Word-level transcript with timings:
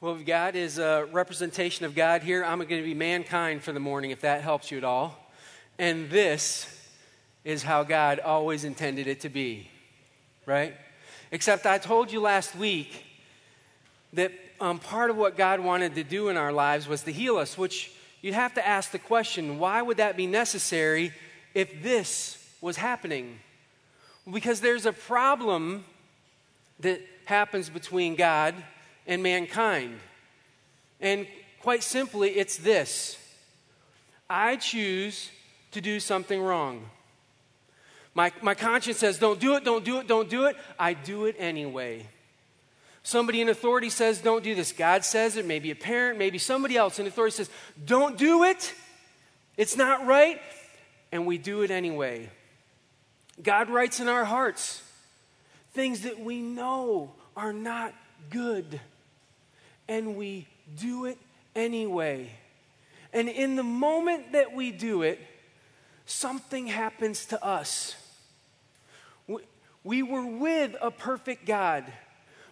Well, 0.00 0.14
got 0.14 0.54
is 0.54 0.78
a 0.78 1.08
representation 1.10 1.84
of 1.84 1.96
God 1.96 2.22
here. 2.22 2.44
I'm 2.44 2.58
going 2.58 2.68
to 2.68 2.84
be 2.84 2.94
mankind 2.94 3.64
for 3.64 3.72
the 3.72 3.80
morning, 3.80 4.12
if 4.12 4.20
that 4.20 4.42
helps 4.42 4.70
you 4.70 4.78
at 4.78 4.84
all. 4.84 5.18
And 5.76 6.08
this 6.08 6.72
is 7.42 7.64
how 7.64 7.82
God 7.82 8.20
always 8.20 8.62
intended 8.62 9.08
it 9.08 9.22
to 9.22 9.28
be, 9.28 9.68
right? 10.46 10.76
Except 11.32 11.66
I 11.66 11.78
told 11.78 12.12
you 12.12 12.20
last 12.20 12.54
week 12.54 13.06
that 14.12 14.30
um, 14.60 14.78
part 14.78 15.10
of 15.10 15.16
what 15.16 15.36
God 15.36 15.58
wanted 15.58 15.96
to 15.96 16.04
do 16.04 16.28
in 16.28 16.36
our 16.36 16.52
lives 16.52 16.86
was 16.86 17.02
to 17.02 17.10
heal 17.10 17.36
us, 17.36 17.58
which 17.58 17.90
you'd 18.22 18.34
have 18.34 18.54
to 18.54 18.64
ask 18.64 18.92
the 18.92 19.00
question 19.00 19.58
why 19.58 19.82
would 19.82 19.96
that 19.96 20.16
be 20.16 20.28
necessary 20.28 21.12
if 21.54 21.82
this 21.82 22.48
was 22.60 22.76
happening? 22.76 23.40
Because 24.32 24.60
there's 24.60 24.86
a 24.86 24.92
problem 24.92 25.84
that 26.78 27.00
happens 27.24 27.68
between 27.68 28.14
God 28.14 28.54
and 29.08 29.22
mankind. 29.22 29.98
And 31.00 31.26
quite 31.60 31.82
simply, 31.82 32.30
it's 32.30 32.58
this 32.58 33.18
I 34.30 34.56
choose 34.56 35.30
to 35.72 35.80
do 35.80 35.98
something 35.98 36.40
wrong. 36.40 36.88
My, 38.14 38.32
my 38.42 38.54
conscience 38.54 38.98
says, 38.98 39.18
don't 39.18 39.40
do 39.40 39.54
it, 39.54 39.64
don't 39.64 39.84
do 39.84 39.98
it, 39.98 40.06
don't 40.06 40.28
do 40.28 40.46
it. 40.46 40.56
I 40.78 40.92
do 40.92 41.26
it 41.26 41.36
anyway. 41.38 42.06
Somebody 43.02 43.40
in 43.40 43.48
authority 43.48 43.90
says, 43.90 44.20
don't 44.20 44.44
do 44.44 44.54
this. 44.54 44.72
God 44.72 45.04
says 45.04 45.36
it, 45.36 45.46
maybe 45.46 45.70
a 45.70 45.76
parent, 45.76 46.18
maybe 46.18 46.36
somebody 46.36 46.76
else 46.76 46.98
in 46.98 47.06
authority 47.06 47.36
says, 47.36 47.50
don't 47.84 48.18
do 48.18 48.44
it. 48.44 48.74
It's 49.56 49.76
not 49.76 50.06
right. 50.06 50.40
And 51.10 51.26
we 51.26 51.38
do 51.38 51.62
it 51.62 51.70
anyway. 51.70 52.28
God 53.42 53.70
writes 53.70 54.00
in 54.00 54.08
our 54.08 54.24
hearts 54.24 54.82
things 55.72 56.00
that 56.00 56.18
we 56.18 56.42
know 56.42 57.12
are 57.36 57.52
not 57.52 57.94
good 58.30 58.80
and 59.88 60.16
we 60.16 60.46
do 60.78 61.06
it 61.06 61.18
anyway. 61.56 62.30
And 63.12 63.28
in 63.28 63.56
the 63.56 63.62
moment 63.62 64.32
that 64.32 64.52
we 64.52 64.70
do 64.70 65.02
it, 65.02 65.18
something 66.04 66.66
happens 66.66 67.26
to 67.26 67.44
us. 67.44 67.96
We 69.84 70.02
were 70.02 70.26
with 70.26 70.76
a 70.80 70.90
perfect 70.90 71.46
God, 71.46 71.84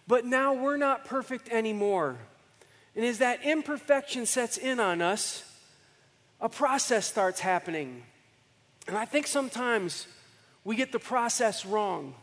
but 0.07 0.25
now 0.25 0.53
we're 0.53 0.77
not 0.77 1.05
perfect 1.05 1.49
anymore. 1.49 2.17
And 2.95 3.05
as 3.05 3.19
that 3.19 3.43
imperfection 3.43 4.25
sets 4.25 4.57
in 4.57 4.79
on 4.79 5.01
us, 5.01 5.43
a 6.41 6.49
process 6.49 7.05
starts 7.05 7.39
happening. 7.39 8.03
And 8.87 8.97
I 8.97 9.05
think 9.05 9.27
sometimes 9.27 10.07
we 10.63 10.75
get 10.75 10.91
the 10.91 10.99
process 10.99 11.65
wrong. 11.65 12.15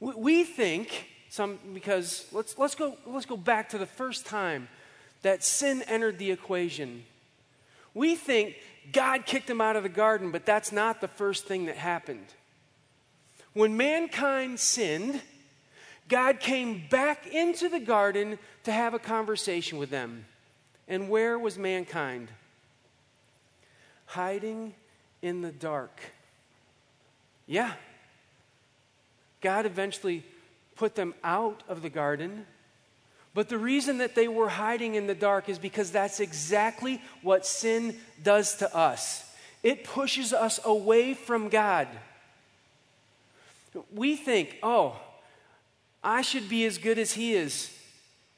We 0.00 0.44
think 0.44 1.06
some 1.30 1.58
because 1.72 2.26
let's 2.32 2.58
let's 2.58 2.74
go 2.74 2.96
let's 3.06 3.24
go 3.24 3.36
back 3.36 3.70
to 3.70 3.78
the 3.78 3.86
first 3.86 4.26
time 4.26 4.68
that 5.22 5.42
sin 5.44 5.82
entered 5.86 6.18
the 6.18 6.30
equation. 6.30 7.04
We 7.94 8.16
think 8.16 8.56
God 8.92 9.26
kicked 9.26 9.48
him 9.48 9.60
out 9.60 9.76
of 9.76 9.84
the 9.84 9.88
garden, 9.88 10.32
but 10.32 10.44
that's 10.44 10.72
not 10.72 11.00
the 11.00 11.08
first 11.08 11.46
thing 11.46 11.66
that 11.66 11.76
happened. 11.76 12.26
When 13.52 13.76
mankind 13.76 14.58
sinned, 14.58 15.20
God 16.08 16.40
came 16.40 16.82
back 16.90 17.26
into 17.28 17.68
the 17.68 17.80
garden 17.80 18.38
to 18.64 18.72
have 18.72 18.94
a 18.94 18.98
conversation 18.98 19.78
with 19.78 19.90
them. 19.90 20.24
And 20.88 21.08
where 21.08 21.38
was 21.38 21.58
mankind? 21.58 22.28
Hiding 24.06 24.74
in 25.22 25.42
the 25.42 25.52
dark. 25.52 26.00
Yeah. 27.46 27.72
God 29.40 29.66
eventually 29.66 30.24
put 30.80 30.94
them 30.94 31.12
out 31.22 31.62
of 31.68 31.82
the 31.82 31.90
garden. 31.90 32.46
But 33.34 33.50
the 33.50 33.58
reason 33.58 33.98
that 33.98 34.14
they 34.14 34.28
were 34.28 34.48
hiding 34.48 34.94
in 34.94 35.06
the 35.06 35.14
dark 35.14 35.50
is 35.50 35.58
because 35.58 35.90
that's 35.90 36.20
exactly 36.20 37.02
what 37.20 37.44
sin 37.44 37.98
does 38.22 38.56
to 38.56 38.74
us. 38.74 39.30
It 39.62 39.84
pushes 39.84 40.32
us 40.32 40.58
away 40.64 41.12
from 41.12 41.50
God. 41.50 41.86
We 43.94 44.16
think, 44.16 44.56
oh, 44.62 44.98
I 46.02 46.22
should 46.22 46.48
be 46.48 46.64
as 46.64 46.78
good 46.78 46.98
as 46.98 47.12
He 47.12 47.34
is. 47.34 47.70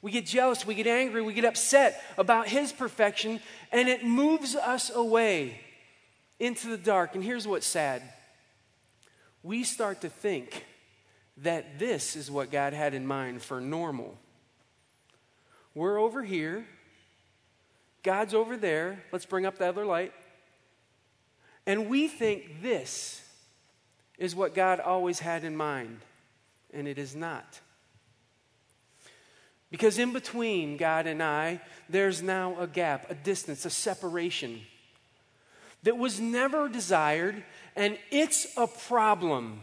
We 0.01 0.11
get 0.11 0.25
jealous, 0.25 0.67
we 0.67 0.75
get 0.75 0.85
angry, 0.85 1.21
we 1.21 1.33
get 1.33 1.45
upset 1.45 2.03
about 2.17 2.49
His 2.49 2.73
perfection, 2.73 3.39
and 3.71 3.87
it 3.87 4.03
moves 4.03 4.53
us 4.53 4.91
away 4.93 5.61
into 6.41 6.67
the 6.67 6.77
dark. 6.77 7.15
And 7.15 7.23
here's 7.23 7.47
what's 7.47 7.65
sad 7.65 8.03
we 9.43 9.63
start 9.63 10.01
to 10.01 10.09
think 10.09 10.65
that 11.37 11.79
this 11.79 12.15
is 12.15 12.29
what 12.29 12.51
God 12.51 12.73
had 12.73 12.93
in 12.93 13.05
mind 13.05 13.41
for 13.41 13.59
normal. 13.59 14.17
We're 15.75 15.99
over 15.99 16.23
here, 16.23 16.65
God's 18.03 18.33
over 18.33 18.57
there. 18.57 19.01
Let's 19.11 19.25
bring 19.25 19.45
up 19.45 19.57
the 19.57 19.67
other 19.67 19.85
light. 19.85 20.13
And 21.65 21.89
we 21.89 22.07
think 22.07 22.61
this 22.61 23.21
is 24.17 24.35
what 24.35 24.53
God 24.53 24.79
always 24.79 25.19
had 25.19 25.43
in 25.43 25.55
mind, 25.55 25.99
and 26.73 26.87
it 26.87 26.97
is 26.97 27.15
not. 27.15 27.61
Because 29.71 29.97
in 29.97 30.13
between 30.13 30.77
God 30.77 31.07
and 31.07 31.23
I, 31.23 31.61
there's 31.89 32.21
now 32.21 32.55
a 32.59 32.67
gap, 32.67 33.09
a 33.09 33.15
distance, 33.15 33.65
a 33.65 33.71
separation 33.71 34.61
that 35.81 35.97
was 35.97 36.19
never 36.19 36.69
desired, 36.69 37.43
and 37.75 37.97
it's 38.11 38.45
a 38.55 38.67
problem. 38.67 39.61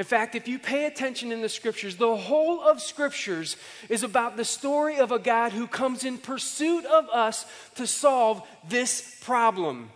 In 0.00 0.06
fact, 0.06 0.34
if 0.34 0.48
you 0.48 0.58
pay 0.58 0.86
attention 0.86 1.30
in 1.30 1.42
the 1.42 1.48
scriptures, 1.50 1.96
the 1.96 2.16
whole 2.16 2.62
of 2.62 2.80
scriptures 2.80 3.58
is 3.90 4.02
about 4.02 4.38
the 4.38 4.46
story 4.46 4.96
of 4.96 5.12
a 5.12 5.18
God 5.18 5.52
who 5.52 5.66
comes 5.66 6.06
in 6.06 6.16
pursuit 6.16 6.86
of 6.86 7.10
us 7.10 7.44
to 7.74 7.86
solve 7.86 8.42
this 8.66 9.18
problem, 9.20 9.90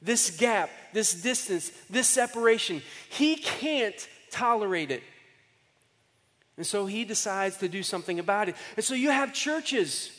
this 0.00 0.30
gap, 0.30 0.70
this 0.94 1.12
distance, 1.12 1.70
this 1.90 2.08
separation. 2.08 2.80
He 3.10 3.36
can't 3.36 4.08
tolerate 4.30 4.90
it. 4.90 5.02
And 6.56 6.66
so 6.66 6.86
he 6.86 7.04
decides 7.04 7.58
to 7.58 7.68
do 7.68 7.82
something 7.82 8.18
about 8.18 8.48
it. 8.48 8.56
And 8.76 8.84
so 8.84 8.94
you 8.94 9.10
have 9.10 9.34
churches 9.34 10.10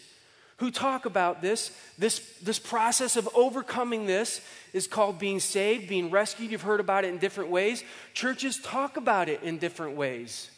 who 0.59 0.71
talk 0.71 1.05
about 1.05 1.41
this. 1.41 1.71
This, 1.97 2.19
this 2.41 2.59
process 2.59 3.15
of 3.15 3.27
overcoming 3.33 4.05
this 4.05 4.41
is 4.73 4.87
called 4.87 5.17
being 5.17 5.39
saved, 5.39 5.89
being 5.89 6.11
rescued. 6.11 6.51
You've 6.51 6.61
heard 6.61 6.79
about 6.79 7.05
it 7.05 7.09
in 7.09 7.17
different 7.17 7.49
ways. 7.49 7.83
Churches 8.13 8.59
talk 8.59 8.97
about 8.97 9.29
it 9.29 9.41
in 9.41 9.57
different 9.57 9.95
ways. 9.95 10.51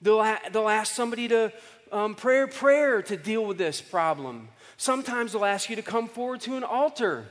They'll, 0.00 0.36
they'll 0.52 0.68
ask 0.68 0.94
somebody 0.94 1.28
to 1.28 1.52
um, 1.92 2.14
pray 2.14 2.46
prayer 2.46 3.02
to 3.02 3.16
deal 3.16 3.44
with 3.44 3.58
this 3.58 3.80
problem. 3.80 4.48
Sometimes 4.76 5.32
they'll 5.32 5.44
ask 5.44 5.70
you 5.70 5.76
to 5.76 5.82
come 5.82 6.08
forward 6.08 6.40
to 6.42 6.56
an 6.56 6.64
altar. 6.64 7.26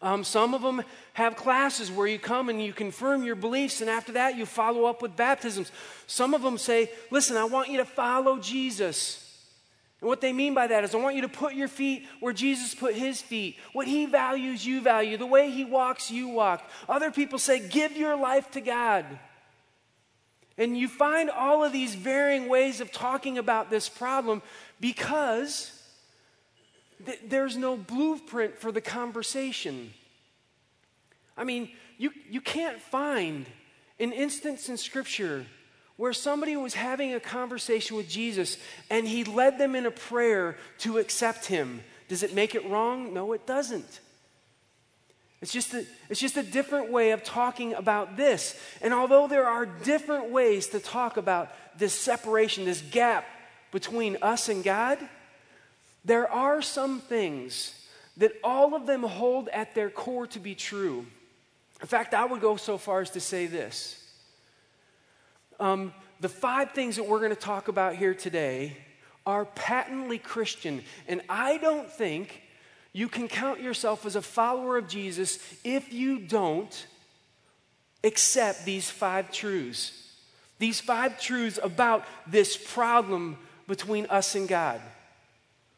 Um, 0.00 0.22
some 0.22 0.54
of 0.54 0.62
them 0.62 0.82
have 1.14 1.34
classes 1.34 1.90
where 1.90 2.06
you 2.06 2.18
come 2.18 2.48
and 2.48 2.62
you 2.62 2.72
confirm 2.72 3.24
your 3.24 3.34
beliefs, 3.34 3.80
and 3.80 3.90
after 3.90 4.12
that, 4.12 4.36
you 4.36 4.46
follow 4.46 4.84
up 4.84 5.02
with 5.02 5.16
baptisms. 5.16 5.72
Some 6.06 6.34
of 6.34 6.42
them 6.42 6.58
say, 6.58 6.90
Listen, 7.10 7.36
I 7.36 7.44
want 7.44 7.68
you 7.68 7.78
to 7.78 7.84
follow 7.84 8.38
Jesus. 8.38 9.27
And 10.00 10.08
what 10.08 10.20
they 10.20 10.32
mean 10.32 10.54
by 10.54 10.68
that 10.68 10.84
is, 10.84 10.94
I 10.94 10.98
want 10.98 11.16
you 11.16 11.22
to 11.22 11.28
put 11.28 11.54
your 11.54 11.66
feet 11.66 12.06
where 12.20 12.32
Jesus 12.32 12.74
put 12.74 12.94
his 12.94 13.20
feet. 13.20 13.56
What 13.72 13.88
he 13.88 14.06
values, 14.06 14.64
you 14.64 14.80
value. 14.80 15.16
The 15.16 15.26
way 15.26 15.50
he 15.50 15.64
walks, 15.64 16.10
you 16.10 16.28
walk. 16.28 16.68
Other 16.88 17.10
people 17.10 17.38
say, 17.38 17.66
give 17.66 17.96
your 17.96 18.16
life 18.16 18.50
to 18.52 18.60
God. 18.60 19.04
And 20.56 20.76
you 20.76 20.88
find 20.88 21.30
all 21.30 21.64
of 21.64 21.72
these 21.72 21.94
varying 21.94 22.48
ways 22.48 22.80
of 22.80 22.92
talking 22.92 23.38
about 23.38 23.70
this 23.70 23.88
problem 23.88 24.42
because 24.80 25.72
th- 27.04 27.20
there's 27.28 27.56
no 27.56 27.76
blueprint 27.76 28.56
for 28.58 28.70
the 28.70 28.80
conversation. 28.80 29.92
I 31.36 31.44
mean, 31.44 31.70
you, 31.96 32.10
you 32.28 32.40
can't 32.40 32.80
find 32.80 33.46
an 34.00 34.12
instance 34.12 34.68
in 34.68 34.76
Scripture 34.76 35.46
where 35.98 36.12
somebody 36.12 36.56
was 36.56 36.74
having 36.74 37.12
a 37.12 37.20
conversation 37.20 37.96
with 37.96 38.08
Jesus 38.08 38.56
and 38.88 39.06
he 39.06 39.24
led 39.24 39.58
them 39.58 39.74
in 39.74 39.84
a 39.84 39.90
prayer 39.90 40.56
to 40.78 40.96
accept 40.96 41.46
him. 41.46 41.82
Does 42.06 42.22
it 42.22 42.34
make 42.34 42.54
it 42.54 42.64
wrong? 42.66 43.12
No, 43.12 43.32
it 43.32 43.46
doesn't. 43.46 44.00
It's 45.42 45.52
just, 45.52 45.74
a, 45.74 45.84
it's 46.08 46.20
just 46.20 46.36
a 46.36 46.42
different 46.42 46.90
way 46.90 47.10
of 47.10 47.24
talking 47.24 47.74
about 47.74 48.16
this. 48.16 48.58
And 48.80 48.94
although 48.94 49.26
there 49.26 49.46
are 49.46 49.66
different 49.66 50.30
ways 50.30 50.68
to 50.68 50.78
talk 50.78 51.16
about 51.16 51.52
this 51.76 51.92
separation, 51.92 52.64
this 52.64 52.80
gap 52.80 53.24
between 53.72 54.18
us 54.22 54.48
and 54.48 54.62
God, 54.62 54.98
there 56.04 56.30
are 56.30 56.62
some 56.62 57.00
things 57.00 57.74
that 58.16 58.32
all 58.42 58.74
of 58.74 58.86
them 58.86 59.02
hold 59.02 59.48
at 59.48 59.74
their 59.74 59.90
core 59.90 60.28
to 60.28 60.38
be 60.38 60.54
true. 60.54 61.06
In 61.80 61.88
fact, 61.88 62.14
I 62.14 62.24
would 62.24 62.40
go 62.40 62.56
so 62.56 62.78
far 62.78 63.00
as 63.00 63.10
to 63.10 63.20
say 63.20 63.46
this 63.46 64.07
um, 65.60 65.92
the 66.20 66.28
five 66.28 66.72
things 66.72 66.96
that 66.96 67.06
we're 67.06 67.18
going 67.18 67.30
to 67.30 67.36
talk 67.36 67.68
about 67.68 67.96
here 67.96 68.14
today 68.14 68.76
are 69.26 69.44
patently 69.44 70.18
Christian. 70.18 70.82
And 71.06 71.20
I 71.28 71.58
don't 71.58 71.90
think 71.90 72.42
you 72.92 73.08
can 73.08 73.28
count 73.28 73.60
yourself 73.60 74.06
as 74.06 74.16
a 74.16 74.22
follower 74.22 74.78
of 74.78 74.88
Jesus 74.88 75.38
if 75.64 75.92
you 75.92 76.18
don't 76.18 76.86
accept 78.02 78.64
these 78.64 78.88
five 78.90 79.30
truths. 79.30 79.92
These 80.58 80.80
five 80.80 81.20
truths 81.20 81.58
about 81.62 82.04
this 82.26 82.56
problem 82.56 83.36
between 83.66 84.06
us 84.06 84.34
and 84.34 84.48
God. 84.48 84.80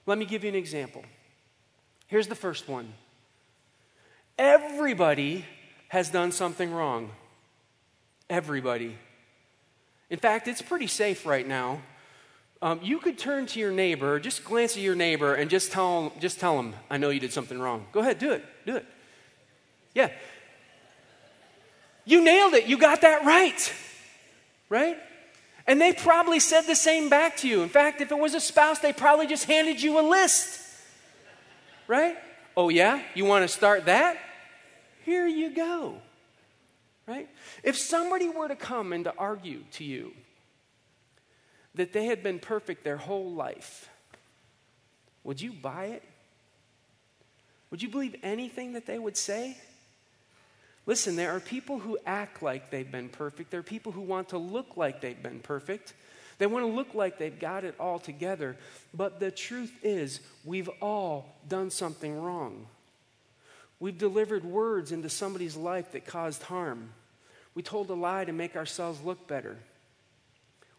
Let 0.07 0.17
me 0.17 0.25
give 0.25 0.45
you 0.45 0.49
an 0.49 0.57
example. 0.57 1.05
Here's 2.07 2.29
the 2.29 2.35
first 2.35 2.69
one 2.69 2.93
everybody 4.39 5.45
has 5.89 6.09
done 6.09 6.33
something 6.33 6.73
wrong. 6.73 7.11
Everybody. 8.31 8.97
In 10.11 10.19
fact, 10.19 10.49
it's 10.49 10.61
pretty 10.61 10.89
safe 10.89 11.25
right 11.25 11.47
now. 11.47 11.81
Um, 12.63 12.81
you 12.83 12.99
could 12.99 13.17
turn 13.17 13.47
to 13.47 13.61
your 13.61 13.73
neighbor, 13.73 14.21
just 14.21 14.45
glance 14.45 14.77
at 14.77 14.83
your 14.83 14.95
neighbor, 14.95 15.35
and 15.35 15.49
just 15.49 15.73
tell, 15.73 16.13
just 16.21 16.41
tell 16.41 16.59
him, 16.59 16.75
I 16.91 16.99
know 16.99 17.09
you 17.09 17.21
did 17.21 17.33
something 17.33 17.59
wrong. 17.59 17.87
Go 17.93 18.01
ahead, 18.01 18.19
do 18.19 18.33
it. 18.33 18.45
Do 18.67 18.77
it. 18.77 18.85
Yeah. 19.95 20.11
You 22.05 22.23
nailed 22.23 22.55
it. 22.55 22.67
You 22.67 22.77
got 22.77 23.01
that 23.01 23.25
right. 23.25 23.73
Right? 24.69 24.99
And 25.67 25.81
they 25.81 25.93
probably 25.93 26.41
said 26.41 26.63
the 26.63 26.75
same 26.75 27.09
back 27.09 27.39
to 27.39 27.49
you. 27.49 27.63
In 27.63 27.69
fact, 27.69 28.01
if 28.01 28.11
it 28.11 28.19
was 28.19 28.35
a 28.35 28.41
spouse, 28.41 28.81
they 28.81 28.93
probably 28.93 29.27
just 29.27 29.45
handed 29.45 29.81
you 29.81 29.99
a 29.99 30.03
list. 30.03 30.61
Right? 31.87 32.17
Oh, 32.57 32.69
yeah? 32.69 33.03
You 33.15 33.25
want 33.25 33.43
to 33.45 33.49
start 33.49 33.87
that? 33.87 34.19
Here 35.05 35.27
you 35.27 35.51
go. 35.51 35.95
Right? 37.07 37.29
If 37.65 37.77
somebody 37.77 38.29
were 38.29 38.49
to 38.49 38.57
come 38.57 38.93
and 38.93 39.05
to 39.05 39.15
argue 39.17 39.65
to 39.73 39.85
you 39.85 40.13
that 41.75 41.93
they 41.93 42.07
had 42.07 42.23
been 42.23 42.39
perfect 42.39 42.85
their 42.85 42.97
whole 42.97 43.33
life, 43.33 43.89
would 45.25 45.41
you 45.41 45.53
buy 45.53 45.87
it? 45.87 46.03
Would 47.71 47.83
you 47.83 47.89
believe 47.89 48.17
anything 48.23 48.73
that 48.73 48.87
they 48.87 48.99
would 48.99 49.17
say? 49.17 49.57
Listen, 50.87 51.15
there 51.15 51.31
are 51.31 51.41
people 51.41 51.79
who 51.79 51.99
act 52.07 52.43
like 52.43 52.71
they've 52.71 52.91
been 52.91 53.09
perfect. 53.09 53.51
There 53.51 53.61
are 53.61 53.65
people 53.65 53.93
who 53.93 54.01
want 54.01 54.31
to 54.31 54.39
look 54.39 54.77
like 54.77 55.01
they've 55.01 55.23
been 55.23 55.41
perfect. 55.41 55.95
They 56.39 56.47
want 56.47 56.65
to 56.65 56.73
look 56.73 56.95
like 56.95 57.19
they've 57.19 57.39
got 57.39 57.65
it 57.65 57.75
all 57.79 57.99
together. 57.99 58.57
But 58.95 59.21
the 59.21 59.31
truth 59.31 59.73
is, 59.83 60.21
we've 60.45 60.71
all 60.81 61.37
done 61.49 61.71
something 61.71 62.21
wrong. 62.21 62.67
We've 63.81 63.97
delivered 63.97 64.45
words 64.45 64.93
into 64.93 65.09
somebody's 65.09 65.57
life 65.57 65.93
that 65.93 66.05
caused 66.07 66.43
harm. 66.45 66.91
We 67.55 67.63
told 67.63 67.89
a 67.91 67.95
lie 67.95 68.27
to 68.27 68.33
make 68.33 68.55
ourselves 68.55 69.03
look 69.03 69.27
better. 69.27 69.57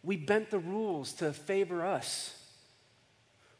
We 0.03 0.17
bent 0.17 0.51
the 0.51 0.59
rules 0.59 1.13
to 1.13 1.33
favor 1.33 1.85
us. 1.85 2.37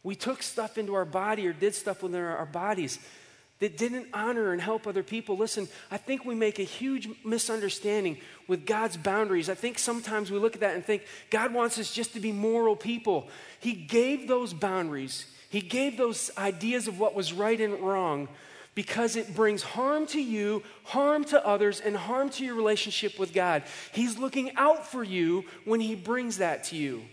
We 0.03 0.15
took 0.15 0.41
stuff 0.41 0.77
into 0.77 0.93
our 0.93 1.05
body 1.05 1.47
or 1.47 1.53
did 1.53 1.75
stuff 1.75 2.01
within 2.03 2.21
our 2.21 2.45
bodies 2.45 2.99
that 3.59 3.77
didn't 3.77 4.07
honor 4.13 4.51
and 4.51 4.61
help 4.61 4.87
other 4.87 5.03
people. 5.03 5.37
Listen, 5.37 5.67
I 5.91 5.97
think 5.97 6.25
we 6.25 6.33
make 6.33 6.57
a 6.57 6.63
huge 6.63 7.07
misunderstanding 7.23 8.17
with 8.47 8.65
God's 8.65 8.97
boundaries. 8.97 9.49
I 9.49 9.53
think 9.53 9.77
sometimes 9.77 10.31
we 10.31 10.39
look 10.39 10.55
at 10.55 10.61
that 10.61 10.75
and 10.75 10.83
think 10.83 11.03
God 11.29 11.53
wants 11.53 11.77
us 11.77 11.93
just 11.93 12.13
to 12.13 12.19
be 12.19 12.31
moral 12.31 12.75
people. 12.75 13.27
He 13.59 13.73
gave 13.73 14.27
those 14.27 14.53
boundaries, 14.53 15.27
He 15.49 15.61
gave 15.61 15.97
those 15.97 16.31
ideas 16.37 16.87
of 16.87 16.99
what 16.99 17.13
was 17.13 17.33
right 17.33 17.59
and 17.59 17.79
wrong 17.79 18.27
because 18.73 19.15
it 19.15 19.35
brings 19.35 19.61
harm 19.61 20.05
to 20.07 20.21
you, 20.21 20.63
harm 20.83 21.23
to 21.25 21.45
others, 21.45 21.79
and 21.79 21.95
harm 21.95 22.29
to 22.29 22.45
your 22.45 22.55
relationship 22.55 23.19
with 23.19 23.33
God. 23.33 23.63
He's 23.91 24.17
looking 24.17 24.55
out 24.55 24.87
for 24.87 25.03
you 25.03 25.45
when 25.65 25.79
He 25.79 25.95
brings 25.95 26.37
that 26.37 26.65
to 26.65 26.75
you. 26.75 27.03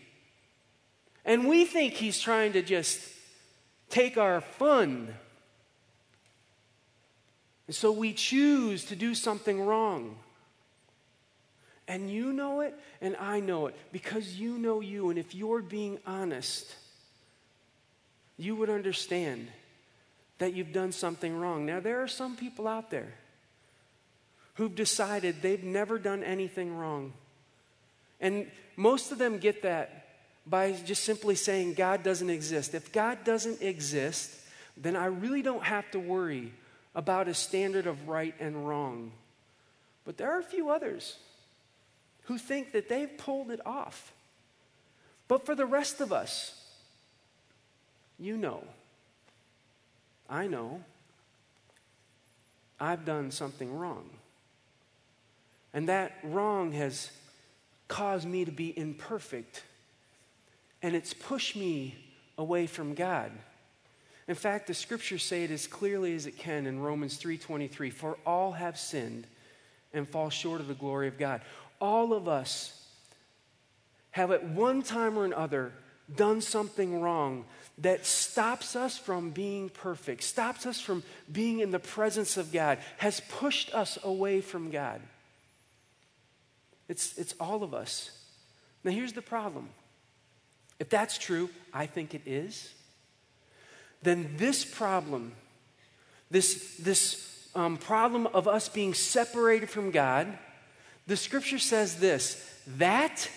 And 1.24 1.48
we 1.48 1.64
think 1.64 1.94
He's 1.94 2.20
trying 2.20 2.52
to 2.52 2.62
just 2.62 3.00
take 3.90 4.16
our 4.16 4.40
fun 4.40 5.14
and 7.68 7.74
so 7.74 7.92
we 7.92 8.14
choose 8.14 8.86
to 8.86 8.96
do 8.96 9.14
something 9.14 9.60
wrong. 9.60 10.16
And 11.86 12.10
you 12.10 12.32
know 12.32 12.62
it, 12.62 12.74
and 13.00 13.14
I 13.16 13.40
know 13.40 13.66
it, 13.66 13.76
because 13.92 14.36
you 14.36 14.58
know 14.58 14.80
you. 14.80 15.10
And 15.10 15.18
if 15.18 15.34
you're 15.34 15.62
being 15.62 15.98
honest, 16.06 16.74
you 18.38 18.56
would 18.56 18.70
understand 18.70 19.48
that 20.38 20.54
you've 20.54 20.72
done 20.72 20.92
something 20.92 21.36
wrong. 21.36 21.66
Now, 21.66 21.80
there 21.80 22.02
are 22.02 22.08
some 22.08 22.36
people 22.36 22.68
out 22.68 22.90
there 22.90 23.12
who've 24.54 24.74
decided 24.74 25.36
they've 25.42 25.62
never 25.62 25.98
done 25.98 26.22
anything 26.22 26.74
wrong. 26.76 27.12
And 28.20 28.46
most 28.76 29.12
of 29.12 29.18
them 29.18 29.38
get 29.38 29.62
that 29.62 30.06
by 30.46 30.72
just 30.72 31.04
simply 31.04 31.34
saying 31.34 31.74
God 31.74 32.02
doesn't 32.02 32.30
exist. 32.30 32.74
If 32.74 32.92
God 32.92 33.22
doesn't 33.24 33.62
exist, 33.62 34.34
then 34.76 34.96
I 34.96 35.06
really 35.06 35.42
don't 35.42 35.62
have 35.62 35.90
to 35.92 35.98
worry 36.00 36.52
about 36.94 37.28
a 37.28 37.34
standard 37.34 37.86
of 37.86 38.08
right 38.08 38.34
and 38.40 38.66
wrong. 38.66 39.12
But 40.04 40.16
there 40.16 40.32
are 40.32 40.40
a 40.40 40.44
few 40.44 40.70
others 40.70 41.16
who 42.22 42.38
think 42.38 42.72
that 42.72 42.88
they've 42.88 43.16
pulled 43.18 43.50
it 43.50 43.60
off. 43.66 44.12
But 45.28 45.44
for 45.44 45.54
the 45.54 45.66
rest 45.66 46.00
of 46.00 46.12
us, 46.12 46.54
you 48.18 48.36
know, 48.36 48.64
I 50.28 50.46
know, 50.46 50.82
I've 52.80 53.04
done 53.04 53.30
something 53.30 53.72
wrong. 53.72 54.10
And 55.72 55.88
that 55.88 56.12
wrong 56.22 56.72
has 56.72 57.10
caused 57.88 58.26
me 58.26 58.44
to 58.44 58.52
be 58.52 58.76
imperfect. 58.78 59.62
And 60.82 60.94
it's 60.94 61.14
pushed 61.14 61.56
me 61.56 61.96
away 62.36 62.66
from 62.66 62.94
God. 62.94 63.32
In 64.28 64.34
fact, 64.34 64.66
the 64.66 64.74
scriptures 64.74 65.22
say 65.22 65.44
it 65.44 65.50
as 65.50 65.66
clearly 65.66 66.14
as 66.14 66.26
it 66.26 66.38
can 66.38 66.66
in 66.66 66.80
Romans 66.80 67.16
3:23, 67.16 67.90
for 67.90 68.18
all 68.26 68.52
have 68.52 68.78
sinned 68.78 69.26
and 69.94 70.08
fall 70.08 70.28
short 70.28 70.60
of 70.60 70.68
the 70.68 70.74
glory 70.74 71.08
of 71.08 71.18
God. 71.18 71.40
All 71.80 72.12
of 72.12 72.28
us 72.28 72.86
have 74.10 74.30
at 74.30 74.44
one 74.44 74.82
time 74.82 75.18
or 75.18 75.24
another 75.24 75.72
done 76.14 76.40
something 76.40 77.00
wrong 77.00 77.44
that 77.78 78.04
stops 78.04 78.74
us 78.74 78.98
from 78.98 79.30
being 79.30 79.68
perfect, 79.68 80.22
stops 80.22 80.66
us 80.66 80.80
from 80.80 81.02
being 81.30 81.60
in 81.60 81.70
the 81.70 81.78
presence 81.78 82.36
of 82.36 82.52
God, 82.52 82.78
has 82.96 83.20
pushed 83.28 83.72
us 83.74 83.98
away 84.02 84.40
from 84.40 84.70
God. 84.70 85.00
It's, 86.88 87.16
it's 87.18 87.34
all 87.38 87.62
of 87.62 87.74
us. 87.74 88.10
Now, 88.82 88.90
here's 88.90 89.12
the 89.12 89.22
problem. 89.22 89.68
If 90.80 90.88
that's 90.88 91.18
true, 91.18 91.50
I 91.72 91.86
think 91.86 92.14
it 92.14 92.22
is 92.26 92.72
then 94.02 94.34
this 94.36 94.64
problem, 94.64 95.32
this, 96.30 96.76
this 96.76 97.48
um, 97.54 97.76
problem 97.76 98.26
of 98.28 98.46
us 98.46 98.68
being 98.68 98.94
separated 98.94 99.68
from 99.68 99.90
God, 99.90 100.38
the 101.06 101.16
scripture 101.16 101.58
says 101.58 101.96
this 101.96 102.44
that 102.76 103.28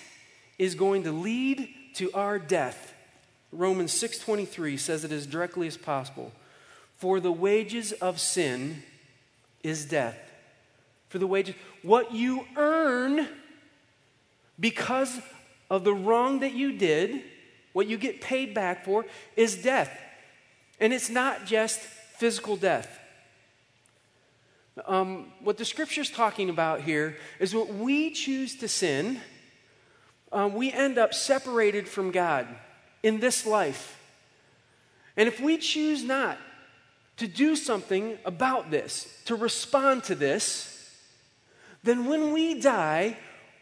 is 0.60 0.76
going 0.76 1.04
to 1.04 1.12
lead 1.12 1.70
to 1.96 2.12
our 2.14 2.40
death. 2.40 2.94
Romans 3.52 3.94
6:23 3.94 4.78
says 4.78 5.04
it 5.04 5.12
as 5.12 5.26
directly 5.26 5.68
as 5.68 5.78
possible. 5.78 6.32
For 6.98 7.20
the 7.20 7.32
wages 7.32 7.92
of 7.94 8.20
sin 8.20 8.84
is 9.64 9.86
death. 9.86 10.18
For 11.10 11.20
the 11.20 11.28
wages, 11.28 11.56
what 11.82 12.14
you 12.14 12.48
earn 12.56 13.28
because 14.60 15.20
of 15.70 15.84
the 15.84 15.94
wrong 15.94 16.40
that 16.40 16.54
you 16.54 16.78
did, 16.78 17.24
what 17.74 17.88
you 17.88 17.98
get 17.98 18.22
paid 18.22 18.54
back 18.54 18.86
for, 18.86 19.06
is 19.36 19.56
death. 19.56 19.98
And 20.80 20.94
it's 20.94 21.10
not 21.10 21.46
just 21.46 21.80
physical 21.80 22.56
death. 22.56 23.00
Um, 24.86 25.32
what 25.42 25.58
the 25.58 25.66
scripture's 25.66 26.10
talking 26.10 26.50
about 26.50 26.82
here 26.82 27.18
is 27.40 27.54
what 27.54 27.74
we 27.74 28.12
choose 28.12 28.56
to 28.58 28.68
sin, 28.68 29.20
um, 30.32 30.54
we 30.54 30.72
end 30.72 30.98
up 30.98 31.14
separated 31.14 31.88
from 31.88 32.12
God 32.12 32.48
in 33.04 33.20
this 33.20 33.46
life. 33.46 33.98
And 35.18 35.28
if 35.28 35.40
we 35.40 35.58
choose 35.58 36.04
not 36.04 36.38
to 37.18 37.28
do 37.28 37.56
something 37.56 38.18
about 38.26 38.72
this, 38.72 39.22
to 39.26 39.36
respond 39.36 40.04
to 40.06 40.16
this, 40.16 40.68
then 41.84 42.06
when 42.06 42.32
we 42.32 42.60
die, 42.60 43.18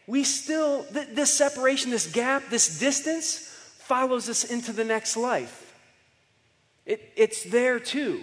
we 0.06 0.24
still, 0.24 0.84
th- 0.84 1.08
this 1.12 1.32
separation, 1.32 1.90
this 1.90 2.10
gap, 2.10 2.48
this 2.50 2.78
distance 2.78 3.46
follows 3.78 4.28
us 4.28 4.44
into 4.44 4.72
the 4.72 4.84
next 4.84 5.16
life. 5.16 5.74
It, 6.86 7.12
it's 7.16 7.44
there 7.44 7.78
too. 7.78 8.22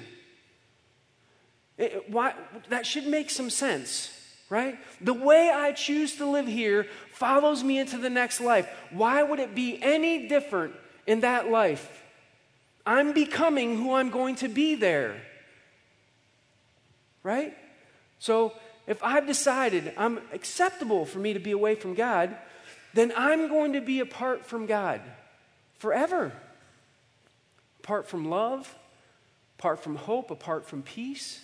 It, 1.77 2.09
why, 2.09 2.33
that 2.69 2.85
should 2.85 3.07
make 3.07 3.29
some 3.29 3.49
sense, 3.49 4.11
right? 4.49 4.77
The 5.01 5.13
way 5.13 5.49
I 5.49 5.71
choose 5.73 6.15
to 6.17 6.25
live 6.25 6.47
here 6.47 6.87
follows 7.11 7.63
me 7.63 7.79
into 7.79 7.97
the 7.97 8.09
next 8.09 8.39
life. 8.39 8.69
Why 8.91 9.23
would 9.23 9.39
it 9.39 9.55
be 9.55 9.81
any 9.81 10.27
different 10.27 10.75
in 11.05 11.21
that 11.21 11.49
life? 11.49 12.03
I'm 12.85 13.11
becoming 13.11 13.77
who 13.77 13.93
I'm 13.93 14.09
going 14.09 14.35
to 14.37 14.47
be 14.47 14.75
there, 14.75 15.21
right? 17.23 17.57
So 18.19 18.53
if 18.87 19.03
I've 19.03 19.27
decided 19.27 19.93
I'm 19.97 20.19
acceptable 20.31 21.05
for 21.05 21.19
me 21.19 21.33
to 21.33 21.39
be 21.39 21.51
away 21.51 21.75
from 21.75 21.93
God, 21.93 22.35
then 22.93 23.11
I'm 23.15 23.49
going 23.49 23.73
to 23.73 23.81
be 23.81 23.99
apart 23.99 24.45
from 24.45 24.65
God 24.65 25.01
forever 25.77 26.31
apart 27.87 28.05
from 28.05 28.29
love, 28.29 28.75
apart 29.57 29.81
from 29.81 29.95
hope, 29.95 30.29
apart 30.29 30.65
from 30.67 30.83
peace. 30.83 31.39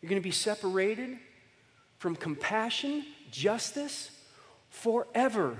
You're 0.00 0.08
going 0.08 0.20
to 0.20 0.24
be 0.24 0.30
separated 0.30 1.18
from 2.04 2.14
compassion, 2.14 3.02
justice, 3.30 4.10
forever. 4.68 5.56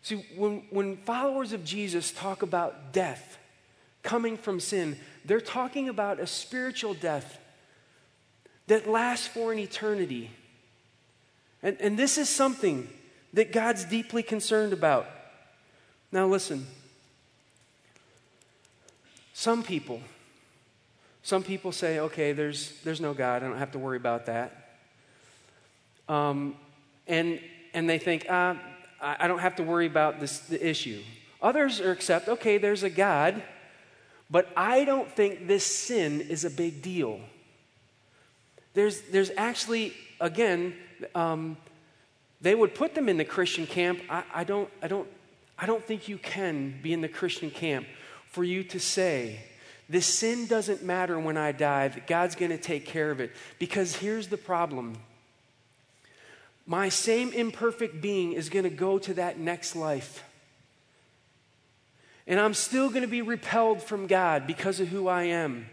See, 0.00 0.24
when, 0.36 0.62
when 0.70 0.96
followers 0.98 1.52
of 1.52 1.64
Jesus 1.64 2.12
talk 2.12 2.42
about 2.42 2.92
death 2.92 3.36
coming 4.04 4.36
from 4.36 4.60
sin, 4.60 4.96
they're 5.24 5.40
talking 5.40 5.88
about 5.88 6.20
a 6.20 6.26
spiritual 6.28 6.94
death 6.94 7.40
that 8.68 8.88
lasts 8.88 9.26
for 9.26 9.50
an 9.50 9.58
eternity. 9.58 10.30
And, 11.60 11.76
and 11.80 11.98
this 11.98 12.16
is 12.16 12.28
something 12.28 12.88
that 13.32 13.50
God's 13.50 13.82
deeply 13.82 14.22
concerned 14.22 14.72
about. 14.72 15.08
Now, 16.12 16.28
listen. 16.28 16.64
Some 19.32 19.64
people, 19.64 20.00
some 21.24 21.42
people 21.42 21.72
say, 21.72 21.98
okay, 22.00 22.32
there's, 22.32 22.78
there's 22.84 23.00
no 23.00 23.14
God. 23.14 23.42
I 23.42 23.48
don't 23.48 23.58
have 23.58 23.72
to 23.72 23.78
worry 23.78 23.96
about 23.96 24.26
that. 24.26 24.76
Um, 26.06 26.54
and, 27.06 27.40
and 27.72 27.88
they 27.88 27.98
think, 27.98 28.30
I, 28.30 28.58
I 29.00 29.26
don't 29.26 29.38
have 29.38 29.56
to 29.56 29.62
worry 29.62 29.86
about 29.86 30.20
this 30.20 30.40
the 30.40 30.64
issue. 30.64 31.02
Others 31.40 31.80
are 31.80 31.92
accept, 31.92 32.28
okay, 32.28 32.58
there's 32.58 32.82
a 32.82 32.90
God, 32.90 33.42
but 34.30 34.50
I 34.54 34.84
don't 34.84 35.10
think 35.10 35.46
this 35.46 35.64
sin 35.64 36.20
is 36.20 36.44
a 36.44 36.50
big 36.50 36.82
deal. 36.82 37.20
There's, 38.74 39.00
there's 39.02 39.30
actually, 39.38 39.94
again, 40.20 40.74
um, 41.14 41.56
they 42.42 42.54
would 42.54 42.74
put 42.74 42.94
them 42.94 43.08
in 43.08 43.16
the 43.16 43.24
Christian 43.24 43.66
camp. 43.66 44.00
I, 44.10 44.24
I, 44.34 44.44
don't, 44.44 44.68
I, 44.82 44.88
don't, 44.88 45.08
I 45.58 45.64
don't 45.64 45.82
think 45.82 46.06
you 46.06 46.18
can 46.18 46.78
be 46.82 46.92
in 46.92 47.00
the 47.00 47.08
Christian 47.08 47.50
camp 47.50 47.86
for 48.26 48.44
you 48.44 48.62
to 48.64 48.78
say, 48.78 49.40
this 49.88 50.06
sin 50.06 50.46
doesn't 50.46 50.82
matter 50.82 51.18
when 51.18 51.36
I 51.36 51.52
die, 51.52 51.88
that 51.88 52.06
God's 52.06 52.34
going 52.34 52.50
to 52.50 52.58
take 52.58 52.86
care 52.86 53.10
of 53.10 53.20
it. 53.20 53.32
Because 53.58 53.96
here's 53.96 54.28
the 54.28 54.36
problem 54.36 54.96
my 56.66 56.88
same 56.88 57.32
imperfect 57.32 58.00
being 58.00 58.32
is 58.32 58.48
going 58.48 58.64
to 58.64 58.70
go 58.70 58.98
to 58.98 59.14
that 59.14 59.38
next 59.38 59.76
life. 59.76 60.24
And 62.26 62.40
I'm 62.40 62.54
still 62.54 62.88
going 62.88 63.02
to 63.02 63.08
be 63.08 63.20
repelled 63.20 63.82
from 63.82 64.06
God 64.06 64.46
because 64.46 64.80
of 64.80 64.88
who 64.88 65.08
I 65.08 65.24
am. 65.24 65.66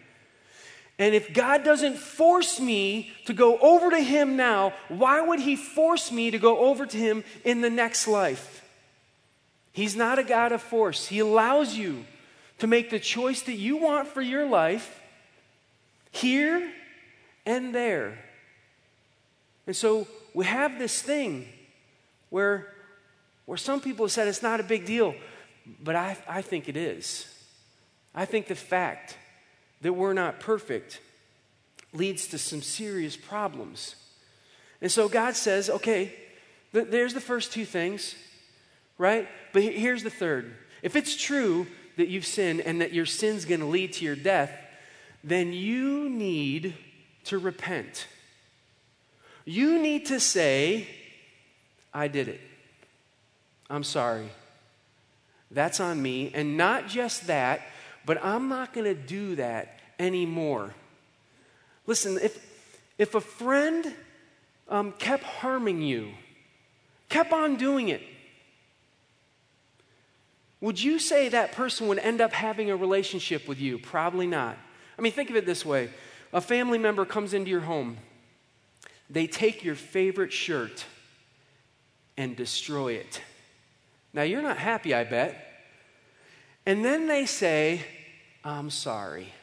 And 0.99 1.15
if 1.15 1.33
God 1.33 1.63
doesn't 1.63 1.97
force 1.97 2.59
me 2.59 3.11
to 3.25 3.33
go 3.33 3.57
over 3.59 3.89
to 3.89 3.99
Him 3.99 4.35
now, 4.35 4.73
why 4.89 5.21
would 5.21 5.39
He 5.39 5.55
force 5.55 6.11
me 6.11 6.29
to 6.29 6.37
go 6.37 6.59
over 6.59 6.85
to 6.85 6.97
Him 6.97 7.23
in 7.45 7.61
the 7.61 7.69
next 7.69 8.07
life? 8.07 8.63
He's 9.71 9.95
not 9.95 10.19
a 10.19 10.23
God 10.23 10.51
of 10.51 10.61
force. 10.61 11.07
He 11.07 11.19
allows 11.19 11.75
you 11.75 12.05
to 12.61 12.67
make 12.67 12.91
the 12.91 12.99
choice 12.99 13.41
that 13.41 13.55
you 13.55 13.75
want 13.75 14.07
for 14.07 14.21
your 14.21 14.45
life 14.45 15.01
here 16.11 16.71
and 17.43 17.73
there. 17.73 18.19
And 19.65 19.75
so 19.75 20.05
we 20.35 20.45
have 20.45 20.77
this 20.77 21.01
thing 21.01 21.47
where, 22.29 22.71
where 23.47 23.57
some 23.57 23.81
people 23.81 24.05
have 24.05 24.11
said 24.11 24.27
it's 24.27 24.43
not 24.43 24.59
a 24.59 24.63
big 24.63 24.85
deal, 24.85 25.15
but 25.83 25.95
I, 25.95 26.15
I 26.29 26.43
think 26.43 26.69
it 26.69 26.77
is. 26.77 27.25
I 28.13 28.25
think 28.25 28.45
the 28.45 28.53
fact 28.53 29.17
that 29.81 29.93
we're 29.93 30.13
not 30.13 30.39
perfect 30.39 31.01
leads 31.93 32.27
to 32.27 32.37
some 32.37 32.61
serious 32.61 33.17
problems. 33.17 33.95
And 34.81 34.91
so 34.91 35.09
God 35.09 35.35
says, 35.35 35.67
okay, 35.67 36.13
th- 36.73 36.89
there's 36.91 37.15
the 37.15 37.21
first 37.21 37.51
two 37.51 37.65
things, 37.65 38.13
right? 38.99 39.27
But 39.51 39.63
here's 39.63 40.03
the 40.03 40.11
third. 40.11 40.53
If 40.83 40.95
it's 40.95 41.15
true 41.15 41.65
that 41.97 42.07
you've 42.07 42.25
sinned 42.25 42.61
and 42.61 42.81
that 42.81 42.93
your 42.93 43.05
sin's 43.05 43.45
going 43.45 43.59
to 43.59 43.65
lead 43.65 43.93
to 43.93 44.05
your 44.05 44.15
death, 44.15 44.51
then 45.23 45.53
you 45.53 46.09
need 46.09 46.75
to 47.25 47.37
repent. 47.37 48.07
You 49.45 49.79
need 49.79 50.07
to 50.07 50.19
say, 50.19 50.87
I 51.93 52.07
did 52.07 52.27
it. 52.27 52.41
I'm 53.69 53.83
sorry. 53.83 54.29
That's 55.49 55.79
on 55.79 56.01
me. 56.01 56.31
And 56.33 56.57
not 56.57 56.87
just 56.87 57.27
that, 57.27 57.61
but 58.05 58.23
I'm 58.23 58.49
not 58.49 58.73
going 58.73 58.85
to 58.85 58.99
do 58.99 59.35
that 59.35 59.79
anymore. 59.99 60.73
Listen, 61.87 62.17
if, 62.21 62.45
if 62.97 63.15
a 63.15 63.21
friend 63.21 63.93
um, 64.69 64.93
kept 64.93 65.23
harming 65.23 65.81
you, 65.81 66.11
kept 67.09 67.33
on 67.33 67.55
doing 67.55 67.89
it, 67.89 68.01
would 70.61 70.81
you 70.81 70.99
say 70.99 71.29
that 71.29 71.51
person 71.51 71.87
would 71.87 71.99
end 71.99 72.21
up 72.21 72.31
having 72.31 72.69
a 72.69 72.75
relationship 72.75 73.47
with 73.47 73.59
you? 73.59 73.77
Probably 73.77 74.27
not. 74.27 74.57
I 74.97 75.01
mean, 75.01 75.11
think 75.11 75.29
of 75.29 75.35
it 75.35 75.45
this 75.45 75.65
way 75.65 75.89
a 76.31 76.39
family 76.39 76.77
member 76.77 77.03
comes 77.03 77.33
into 77.33 77.49
your 77.49 77.61
home 77.61 77.97
they 79.11 79.27
take 79.27 79.63
your 79.63 79.75
favorite 79.75 80.31
shirt 80.31 80.85
and 82.15 82.35
destroy 82.35 82.93
it. 82.93 83.21
Now, 84.13 84.21
you're 84.23 84.41
not 84.41 84.57
happy, 84.57 84.93
I 84.93 85.03
bet. 85.03 85.47
And 86.65 86.83
then 86.85 87.07
they 87.07 87.25
say, 87.25 87.81
I'm 88.45 88.69
sorry. 88.69 89.33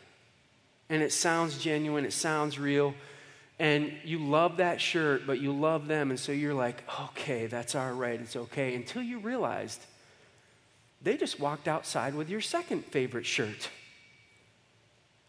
And 0.89 1.03
it 1.03 1.13
sounds 1.13 1.59
genuine, 1.59 2.07
it 2.07 2.15
sounds 2.15 2.59
real. 2.59 2.95
And 3.59 3.93
you 4.05 4.21
love 4.21 4.59
that 4.59 4.81
shirt, 4.81 5.27
but 5.27 5.39
you 5.41 5.53
love 5.53 5.87
them. 5.87 6.11
And 6.11 6.19
so 6.19 6.33
you're 6.33 6.55
like, 6.55 6.83
okay, 7.01 7.47
that's 7.47 7.75
all 7.75 7.93
right, 7.93 8.19
it's 8.19 8.37
okay. 8.37 8.75
Until 8.75 9.03
you 9.03 9.19
realized 9.19 9.85
they 11.03 11.17
just 11.17 11.39
walked 11.39 11.69
outside 11.69 12.15
with 12.15 12.29
your 12.29 12.41
second 12.41 12.85
favorite 12.85 13.27
shirt. 13.27 13.71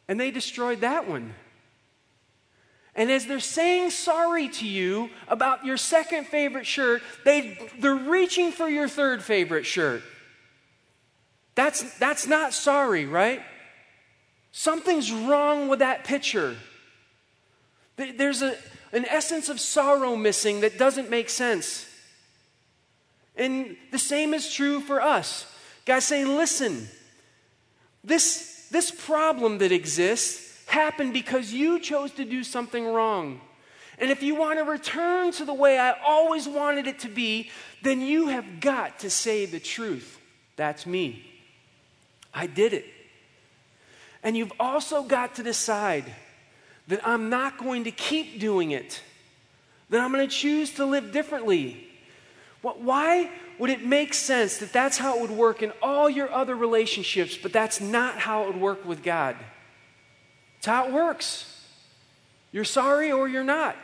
And 0.08 0.20
they 0.20 0.32
destroyed 0.32 0.82
that 0.82 1.08
one. 1.08 1.36
And 2.96 3.12
as 3.12 3.28
they're 3.28 3.40
saying 3.40 3.92
sorry 3.92 4.50
to 4.50 4.68
you 4.68 5.10
about 5.28 5.66
your 5.66 5.78
second 5.78 6.26
favorite 6.28 6.66
shirt, 6.66 7.02
they, 7.24 7.58
they're 7.80 7.96
reaching 7.96 8.52
for 8.52 8.68
your 8.68 8.88
third 8.88 9.24
favorite 9.24 9.66
shirt. 9.66 10.02
That's, 11.56 11.98
that's 12.00 12.26
not 12.26 12.54
sorry, 12.54 13.06
right? 13.06 13.42
Something's 14.52 15.12
wrong 15.12 15.68
with 15.68 15.80
that 15.80 16.04
picture. 16.04 16.56
There's 17.96 18.42
a, 18.42 18.56
an 18.92 19.06
essence 19.06 19.50
of 19.50 19.60
sorrow 19.60 20.16
missing 20.16 20.62
that 20.62 20.78
doesn't 20.78 21.10
make 21.10 21.30
sense. 21.30 21.86
And 23.36 23.78
the 23.92 24.00
same 24.00 24.34
is 24.34 24.52
true 24.52 24.82
for 24.82 25.02
us. 25.02 25.46
Guys 25.90 26.06
saying, 26.06 26.38
listen, 26.38 26.88
this, 28.04 28.68
this 28.70 28.92
problem 28.92 29.58
that 29.58 29.72
exists 29.72 30.64
happened 30.68 31.14
because 31.14 31.52
you 31.52 31.80
chose 31.80 32.12
to 32.12 32.26
do 32.26 32.44
something 32.44 32.86
wrong. 32.86 33.42
And 33.98 34.12
if 34.12 34.22
you 34.22 34.36
want 34.36 34.60
to 34.60 34.66
return 34.66 35.32
to 35.32 35.46
the 35.46 35.54
way 35.56 35.80
I 35.80 35.96
always 36.06 36.48
wanted 36.48 36.86
it 36.86 37.00
to 37.00 37.08
be, 37.08 37.50
then 37.82 38.02
you 38.02 38.28
have 38.28 38.60
got 38.60 39.00
to 39.00 39.10
say 39.10 39.48
the 39.48 39.60
truth. 39.60 40.20
That's 40.58 40.86
me. 40.86 41.26
I 42.36 42.46
did 42.46 42.74
it. 42.74 42.86
And 44.22 44.38
you've 44.38 44.54
also 44.60 45.02
got 45.02 45.34
to 45.38 45.44
decide 45.44 46.06
that 46.88 47.02
I'm 47.04 47.32
not 47.32 47.58
going 47.58 47.86
to 47.86 47.92
keep 47.92 48.40
doing 48.40 48.70
it, 48.70 49.02
that 49.90 50.02
I'm 50.02 50.12
going 50.12 50.30
to 50.30 50.36
choose 50.36 50.72
to 50.76 50.86
live 50.86 51.12
differently. 51.12 51.88
What, 52.62 52.80
Why 52.80 53.32
would 53.60 53.70
it 53.70 53.86
make 53.86 54.14
sense 54.14 54.58
that 54.58 54.72
that's 54.72 54.98
how 54.98 55.18
it 55.18 55.22
would 55.22 55.32
work 55.32 55.62
in 55.62 55.74
all 55.82 56.10
your 56.10 56.32
other 56.32 56.56
relationships, 56.56 57.38
but 57.38 57.52
that's 57.54 57.82
not 57.82 58.18
how 58.18 58.44
it 58.44 58.48
would 58.48 58.62
work 58.62 58.86
with 58.86 59.04
God? 59.04 59.36
It's 60.58 60.66
how 60.66 60.88
it 60.88 60.94
works. 60.94 61.46
You're 62.52 62.66
sorry 62.66 63.12
or 63.12 63.28
you're 63.28 63.44
not. 63.44 63.76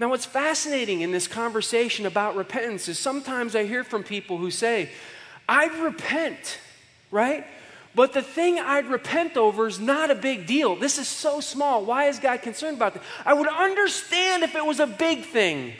Now, 0.00 0.08
what's 0.08 0.24
fascinating 0.24 1.00
in 1.00 1.10
this 1.10 1.26
conversation 1.26 2.06
about 2.06 2.36
repentance 2.36 2.88
is 2.88 2.98
sometimes 2.98 3.56
I 3.56 3.64
hear 3.64 3.82
from 3.82 4.04
people 4.04 4.38
who 4.38 4.52
say, 4.52 4.90
I'd 5.48 5.74
repent, 5.74 6.58
right? 7.10 7.44
But 7.94 8.12
the 8.12 8.22
thing 8.22 8.60
I'd 8.60 8.86
repent 8.86 9.36
over 9.36 9.66
is 9.66 9.80
not 9.80 10.12
a 10.12 10.14
big 10.14 10.46
deal. 10.46 10.76
This 10.76 10.98
is 10.98 11.08
so 11.08 11.40
small. 11.40 11.84
Why 11.84 12.04
is 12.04 12.20
God 12.20 12.42
concerned 12.42 12.76
about 12.76 12.94
that? 12.94 13.02
I 13.26 13.34
would 13.34 13.48
understand 13.48 14.44
if 14.44 14.54
it 14.54 14.64
was 14.64 14.78
a 14.78 14.86
big 14.86 15.24
thing, 15.24 15.72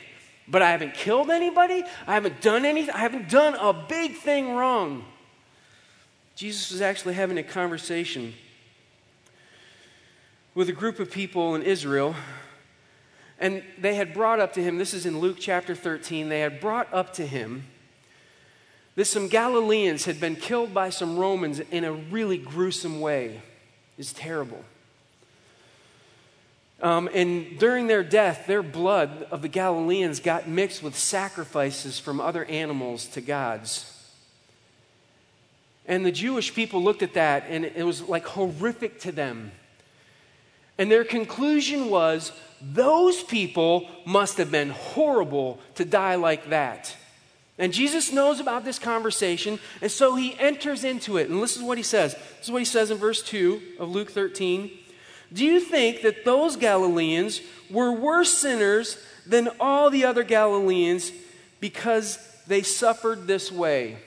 but 0.49 0.61
I 0.61 0.71
haven't 0.71 0.93
killed 0.93 1.29
anybody. 1.29 1.83
I 2.07 2.13
haven't 2.13 2.41
done 2.41 2.65
anything. 2.65 2.93
I 2.93 2.99
haven't 2.99 3.29
done 3.29 3.55
a 3.55 3.73
big 3.73 4.15
thing 4.17 4.55
wrong. 4.55 5.05
Jesus 6.35 6.71
was 6.71 6.81
actually 6.81 7.15
having 7.15 7.37
a 7.37 7.43
conversation 7.43 8.33
with 10.55 10.69
a 10.69 10.73
group 10.73 10.99
of 10.99 11.11
people 11.11 11.55
in 11.55 11.61
Israel, 11.61 12.15
and 13.39 13.63
they 13.77 13.95
had 13.95 14.13
brought 14.13 14.39
up 14.39 14.53
to 14.53 14.63
him, 14.63 14.77
this 14.77 14.93
is 14.93 15.05
in 15.05 15.19
Luke 15.19 15.37
chapter 15.39 15.75
13, 15.75 16.29
they 16.29 16.39
had 16.39 16.59
brought 16.59 16.91
up 16.93 17.13
to 17.13 17.25
him 17.25 17.63
that 18.95 19.05
some 19.05 19.27
Galileans 19.27 20.05
had 20.05 20.19
been 20.19 20.35
killed 20.35 20.73
by 20.73 20.89
some 20.89 21.17
Romans 21.17 21.59
in 21.59 21.83
a 21.83 21.93
really 21.93 22.37
gruesome 22.37 22.99
way. 22.99 23.41
It's 23.97 24.11
terrible. 24.11 24.63
Um, 26.81 27.09
and 27.13 27.59
during 27.59 27.87
their 27.87 28.03
death, 28.03 28.47
their 28.47 28.63
blood 28.63 29.27
of 29.31 29.41
the 29.41 29.49
Galileans 29.49 30.21
got 30.21 30.47
mixed 30.47 30.81
with 30.81 30.97
sacrifices 30.97 31.99
from 31.99 32.21
other 32.21 32.45
animals 32.45 33.05
to 33.07 33.21
gods. 33.21 33.95
And 35.85 36.05
the 36.05 36.11
Jewish 36.11 36.53
people 36.53 36.81
looked 36.81 37.03
at 37.03 37.15
that, 37.15 37.45
and 37.49 37.65
it 37.65 37.83
was 37.83 38.03
like 38.03 38.25
horrific 38.25 39.01
to 39.01 39.11
them. 39.11 39.51
And 40.77 40.89
their 40.89 41.03
conclusion 41.03 41.89
was 41.89 42.31
those 42.61 43.23
people 43.23 43.89
must 44.05 44.37
have 44.37 44.51
been 44.51 44.69
horrible 44.69 45.59
to 45.75 45.83
die 45.83 46.15
like 46.15 46.49
that. 46.49 46.95
And 47.57 47.73
Jesus 47.73 48.13
knows 48.13 48.39
about 48.39 48.63
this 48.63 48.79
conversation, 48.79 49.59
and 49.81 49.91
so 49.91 50.15
he 50.15 50.39
enters 50.39 50.85
into 50.85 51.17
it. 51.17 51.29
And 51.29 51.43
this 51.43 51.57
is 51.57 51.63
what 51.63 51.77
he 51.77 51.83
says. 51.83 52.13
This 52.13 52.45
is 52.45 52.51
what 52.51 52.59
he 52.59 52.65
says 52.65 52.89
in 52.89 52.97
verse 52.97 53.21
2 53.21 53.61
of 53.79 53.89
Luke 53.89 54.11
13. 54.11 54.71
Do 55.31 55.45
you 55.45 55.59
think 55.59 56.01
that 56.01 56.25
those 56.25 56.55
Galileans 56.55 57.41
were 57.69 57.91
worse 57.91 58.37
sinners 58.37 58.97
than 59.25 59.49
all 59.59 59.89
the 59.89 60.05
other 60.05 60.23
Galileans 60.23 61.11
because 61.59 62.17
they 62.47 62.63
suffered 62.63 63.27
this 63.27 63.51
way? 63.51 63.97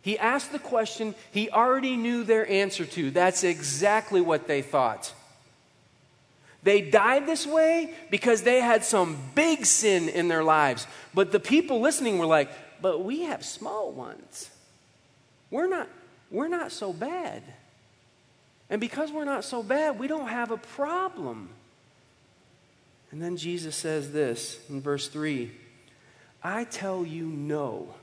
He 0.00 0.18
asked 0.18 0.52
the 0.52 0.58
question 0.58 1.14
he 1.32 1.50
already 1.50 1.96
knew 1.96 2.24
their 2.24 2.48
answer 2.48 2.84
to. 2.84 3.10
That's 3.10 3.44
exactly 3.44 4.20
what 4.20 4.46
they 4.46 4.62
thought. 4.62 5.12
They 6.62 6.80
died 6.80 7.26
this 7.26 7.46
way 7.46 7.94
because 8.10 8.42
they 8.42 8.60
had 8.60 8.84
some 8.84 9.18
big 9.34 9.66
sin 9.66 10.08
in 10.08 10.28
their 10.28 10.42
lives. 10.44 10.86
But 11.12 11.30
the 11.30 11.40
people 11.40 11.80
listening 11.80 12.18
were 12.18 12.26
like, 12.26 12.50
but 12.80 13.04
we 13.04 13.22
have 13.22 13.44
small 13.44 13.92
ones. 13.92 14.50
We're 15.50 15.68
not, 15.68 15.88
we're 16.30 16.48
not 16.48 16.72
so 16.72 16.92
bad. 16.92 17.42
And 18.70 18.80
because 18.80 19.12
we're 19.12 19.24
not 19.24 19.44
so 19.44 19.62
bad, 19.62 19.98
we 19.98 20.08
don't 20.08 20.28
have 20.28 20.50
a 20.50 20.56
problem. 20.56 21.50
And 23.10 23.22
then 23.22 23.36
Jesus 23.36 23.76
says 23.76 24.12
this 24.12 24.58
in 24.68 24.80
verse 24.80 25.08
3 25.08 25.50
I 26.42 26.64
tell 26.64 27.04
you 27.04 27.26
no. 27.26 27.94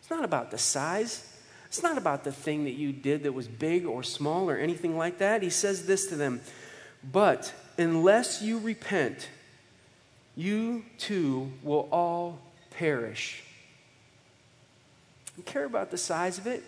It's 0.00 0.10
not 0.10 0.24
about 0.24 0.50
the 0.50 0.58
size. 0.58 1.24
It's 1.66 1.82
not 1.82 1.98
about 1.98 2.24
the 2.24 2.32
thing 2.32 2.64
that 2.64 2.74
you 2.74 2.92
did 2.92 3.24
that 3.24 3.32
was 3.32 3.46
big 3.46 3.84
or 3.84 4.02
small 4.02 4.48
or 4.48 4.56
anything 4.56 4.96
like 4.96 5.18
that. 5.18 5.42
He 5.42 5.50
says 5.50 5.86
this 5.86 6.06
to 6.06 6.16
them 6.16 6.40
but 7.02 7.52
unless 7.76 8.42
you 8.42 8.58
repent, 8.58 9.28
you 10.36 10.84
too 10.98 11.52
will 11.62 11.88
all 11.90 12.40
perish. 12.70 13.42
I 15.36 15.42
care 15.42 15.64
about 15.64 15.90
the 15.90 15.98
size 15.98 16.38
of 16.38 16.46
it. 16.46 16.64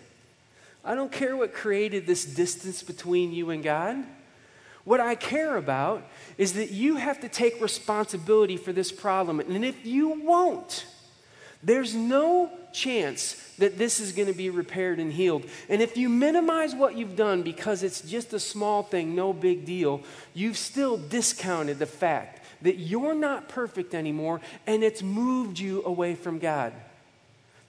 I 0.83 0.95
don't 0.95 1.11
care 1.11 1.37
what 1.37 1.53
created 1.53 2.07
this 2.07 2.25
distance 2.25 2.81
between 2.83 3.31
you 3.31 3.51
and 3.51 3.63
God. 3.63 4.03
What 4.83 4.99
I 4.99 5.15
care 5.15 5.57
about 5.57 6.07
is 6.37 6.53
that 6.53 6.71
you 6.71 6.95
have 6.95 7.21
to 7.21 7.29
take 7.29 7.61
responsibility 7.61 8.57
for 8.57 8.73
this 8.73 8.91
problem. 8.91 9.39
And 9.39 9.63
if 9.63 9.85
you 9.85 10.21
won't, 10.23 10.85
there's 11.61 11.93
no 11.93 12.51
chance 12.73 13.35
that 13.59 13.77
this 13.77 13.99
is 13.99 14.11
going 14.11 14.27
to 14.27 14.33
be 14.33 14.49
repaired 14.49 14.97
and 14.97 15.13
healed. 15.13 15.45
And 15.69 15.81
if 15.81 15.97
you 15.97 16.09
minimize 16.09 16.73
what 16.73 16.97
you've 16.97 17.15
done 17.15 17.43
because 17.43 17.83
it's 17.83 18.01
just 18.01 18.33
a 18.33 18.39
small 18.39 18.81
thing, 18.81 19.13
no 19.13 19.33
big 19.33 19.65
deal, 19.65 20.01
you've 20.33 20.57
still 20.57 20.97
discounted 20.97 21.77
the 21.77 21.85
fact 21.85 22.43
that 22.63 22.77
you're 22.77 23.13
not 23.13 23.49
perfect 23.49 23.93
anymore 23.93 24.41
and 24.65 24.83
it's 24.83 25.03
moved 25.03 25.59
you 25.59 25.83
away 25.85 26.15
from 26.15 26.39
God. 26.39 26.73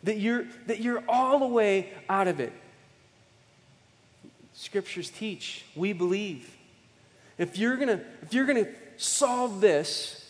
That 0.04 0.18
you're, 0.18 0.46
that 0.66 0.80
you're 0.80 1.04
all 1.08 1.38
the 1.38 1.46
way 1.46 1.90
out 2.08 2.26
of 2.26 2.40
it. 2.40 2.52
Scriptures 4.62 5.10
teach, 5.10 5.64
we 5.74 5.92
believe. 5.92 6.56
If 7.36 7.58
you're 7.58 7.76
gonna, 7.76 8.00
if 8.22 8.32
you're 8.32 8.46
gonna 8.46 8.68
solve 8.96 9.60
this, 9.60 10.24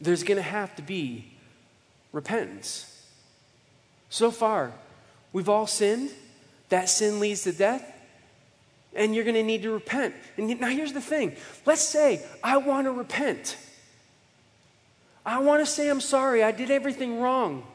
there's 0.00 0.22
gonna 0.22 0.42
have 0.42 0.76
to 0.76 0.82
be 0.82 1.24
repentance. 2.12 3.04
So 4.10 4.30
far, 4.30 4.70
we've 5.32 5.48
all 5.48 5.66
sinned. 5.66 6.10
That 6.68 6.88
sin 6.88 7.18
leads 7.18 7.42
to 7.42 7.52
death. 7.52 7.82
And 8.94 9.12
you're 9.12 9.24
going 9.24 9.34
to 9.34 9.42
need 9.42 9.62
to 9.62 9.72
repent. 9.72 10.14
And 10.36 10.60
now 10.60 10.68
here's 10.68 10.92
the 10.92 11.00
thing 11.00 11.34
let's 11.66 11.82
say 11.82 12.24
I 12.44 12.58
want 12.58 12.86
to 12.86 12.92
repent. 12.92 13.56
I 15.26 15.40
want 15.40 15.66
to 15.66 15.66
say 15.66 15.88
I'm 15.88 16.00
sorry, 16.00 16.44
I 16.44 16.52
did 16.52 16.70
everything 16.70 17.18
wrong. 17.18 17.66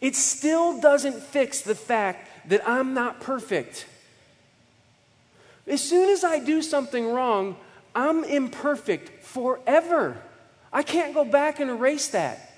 It 0.00 0.16
still 0.16 0.80
doesn't 0.80 1.22
fix 1.22 1.60
the 1.60 1.76
fact 1.76 2.48
that 2.48 2.68
I'm 2.68 2.92
not 2.92 3.20
perfect. 3.20 3.86
As 5.66 5.82
soon 5.82 6.10
as 6.10 6.24
I 6.24 6.38
do 6.38 6.62
something 6.62 7.10
wrong, 7.10 7.56
I'm 7.94 8.24
imperfect 8.24 9.24
forever. 9.24 10.16
I 10.72 10.82
can't 10.82 11.14
go 11.14 11.24
back 11.24 11.60
and 11.60 11.70
erase 11.70 12.08
that. 12.08 12.50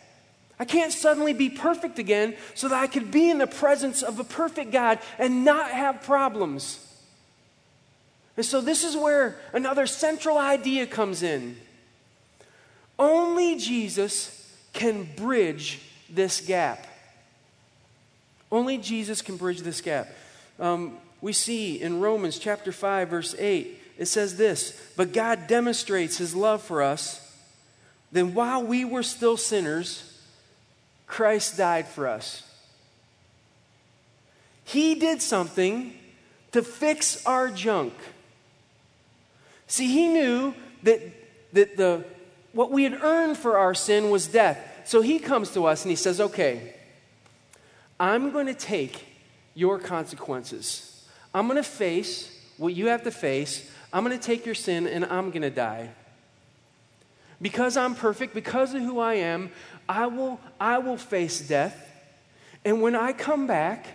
I 0.58 0.64
can't 0.64 0.92
suddenly 0.92 1.34
be 1.34 1.50
perfect 1.50 1.98
again 1.98 2.34
so 2.54 2.68
that 2.68 2.82
I 2.82 2.86
could 2.86 3.10
be 3.10 3.28
in 3.28 3.38
the 3.38 3.46
presence 3.46 4.02
of 4.02 4.18
a 4.18 4.24
perfect 4.24 4.72
God 4.72 4.98
and 5.18 5.44
not 5.44 5.70
have 5.70 6.02
problems. 6.02 6.82
And 8.36 8.44
so, 8.44 8.60
this 8.60 8.84
is 8.84 8.96
where 8.96 9.38
another 9.52 9.86
central 9.86 10.38
idea 10.38 10.86
comes 10.86 11.22
in. 11.22 11.56
Only 12.98 13.56
Jesus 13.56 14.32
can 14.72 15.04
bridge 15.16 15.80
this 16.08 16.40
gap. 16.40 16.86
Only 18.50 18.78
Jesus 18.78 19.22
can 19.22 19.36
bridge 19.36 19.60
this 19.60 19.80
gap. 19.80 20.08
Um, 20.58 20.98
we 21.20 21.32
see 21.32 21.80
in 21.80 22.00
Romans 22.00 22.38
chapter 22.38 22.72
5, 22.72 23.08
verse 23.08 23.34
8, 23.38 23.82
it 23.98 24.06
says 24.06 24.36
this 24.36 24.80
But 24.96 25.12
God 25.12 25.46
demonstrates 25.46 26.18
his 26.18 26.34
love 26.34 26.62
for 26.62 26.82
us, 26.82 27.22
then 28.12 28.34
while 28.34 28.62
we 28.62 28.84
were 28.84 29.02
still 29.02 29.36
sinners, 29.36 30.20
Christ 31.06 31.56
died 31.56 31.86
for 31.86 32.06
us. 32.06 32.42
He 34.64 34.96
did 34.96 35.22
something 35.22 35.94
to 36.52 36.62
fix 36.62 37.24
our 37.24 37.48
junk. 37.48 37.94
See, 39.68 39.88
he 39.88 40.08
knew 40.08 40.54
that, 40.82 41.00
that 41.52 41.76
the, 41.76 42.04
what 42.52 42.70
we 42.70 42.84
had 42.84 42.94
earned 43.02 43.36
for 43.36 43.58
our 43.58 43.74
sin 43.74 44.10
was 44.10 44.26
death. 44.26 44.58
So 44.84 45.02
he 45.02 45.18
comes 45.18 45.50
to 45.50 45.66
us 45.66 45.84
and 45.84 45.90
he 45.90 45.96
says, 45.96 46.20
Okay, 46.20 46.74
I'm 47.98 48.30
going 48.30 48.46
to 48.46 48.54
take 48.54 49.04
your 49.54 49.78
consequences. 49.78 50.95
I'm 51.36 51.48
going 51.48 51.62
to 51.62 51.68
face 51.68 52.34
what 52.56 52.74
you 52.74 52.86
have 52.86 53.02
to 53.02 53.10
face. 53.10 53.70
I'm 53.92 54.02
going 54.02 54.18
to 54.18 54.24
take 54.26 54.46
your 54.46 54.54
sin 54.54 54.86
and 54.86 55.04
I'm 55.04 55.28
going 55.28 55.42
to 55.42 55.50
die. 55.50 55.90
Because 57.42 57.76
I'm 57.76 57.94
perfect, 57.94 58.32
because 58.32 58.72
of 58.72 58.80
who 58.80 59.00
I 59.00 59.16
am, 59.16 59.50
I 59.86 60.06
will, 60.06 60.40
I 60.58 60.78
will 60.78 60.96
face 60.96 61.46
death. 61.46 61.76
And 62.64 62.80
when 62.80 62.96
I 62.96 63.12
come 63.12 63.46
back, 63.46 63.86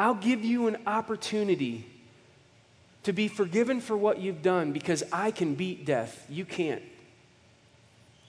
I'll 0.00 0.16
give 0.16 0.44
you 0.44 0.66
an 0.66 0.78
opportunity 0.84 1.86
to 3.04 3.12
be 3.12 3.28
forgiven 3.28 3.80
for 3.80 3.96
what 3.96 4.18
you've 4.18 4.42
done 4.42 4.72
because 4.72 5.04
I 5.12 5.30
can 5.30 5.54
beat 5.54 5.86
death. 5.86 6.26
You 6.28 6.44
can't. 6.44 6.82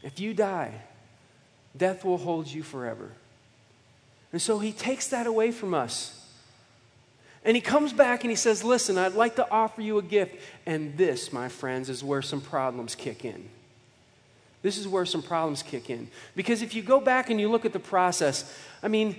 If 0.03 0.19
you 0.19 0.35
die, 0.35 0.71
death 1.75 2.05
will 2.05 2.19
hold 2.19 2.45
you 2.45 2.61
forever. 2.61 3.11
And 4.31 4.39
so 4.39 4.59
he 4.59 4.71
takes 4.71 5.07
that 5.07 5.25
away 5.25 5.51
from 5.51 5.73
us. 5.73 6.16
And 7.47 7.55
he 7.55 7.61
comes 7.61 7.93
back 7.93 8.25
and 8.25 8.29
he 8.29 8.35
says, 8.35 8.61
Listen, 8.61 8.97
I'd 8.97 9.13
like 9.13 9.37
to 9.37 9.49
offer 9.49 9.81
you 9.81 9.97
a 9.99 10.03
gift. 10.03 10.35
And 10.65 10.97
this, 10.97 11.31
my 11.31 11.47
friends, 11.47 11.89
is 11.89 12.03
where 12.03 12.21
some 12.21 12.41
problems 12.41 12.93
kick 12.93 13.23
in. 13.23 13.47
This 14.61 14.77
is 14.77 14.85
where 14.85 15.05
some 15.05 15.23
problems 15.23 15.63
kick 15.63 15.89
in. 15.89 16.09
Because 16.35 16.61
if 16.61 16.75
you 16.75 16.81
go 16.81 16.99
back 16.99 17.29
and 17.29 17.39
you 17.39 17.49
look 17.49 17.63
at 17.63 17.71
the 17.71 17.79
process, 17.79 18.53
I 18.83 18.89
mean, 18.89 19.15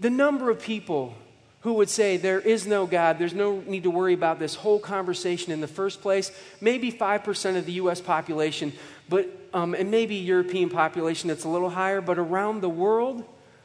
the 0.00 0.08
number 0.08 0.48
of 0.48 0.58
people 0.62 1.14
who 1.60 1.74
would 1.74 1.90
say 1.90 2.16
there 2.16 2.40
is 2.40 2.66
no 2.66 2.86
God, 2.86 3.18
there's 3.18 3.34
no 3.34 3.60
need 3.60 3.82
to 3.82 3.90
worry 3.90 4.14
about 4.14 4.38
this 4.38 4.54
whole 4.54 4.78
conversation 4.78 5.52
in 5.52 5.60
the 5.60 5.68
first 5.68 6.00
place, 6.00 6.32
maybe 6.62 6.90
5% 6.90 7.58
of 7.58 7.66
the 7.66 7.72
US 7.72 8.00
population, 8.00 8.72
but, 9.10 9.28
um, 9.52 9.74
and 9.74 9.90
maybe 9.90 10.14
European 10.14 10.70
population 10.70 11.28
that's 11.28 11.44
a 11.44 11.48
little 11.48 11.70
higher, 11.70 12.00
but 12.00 12.18
around 12.18 12.62
the 12.62 12.70
world, 12.70 13.22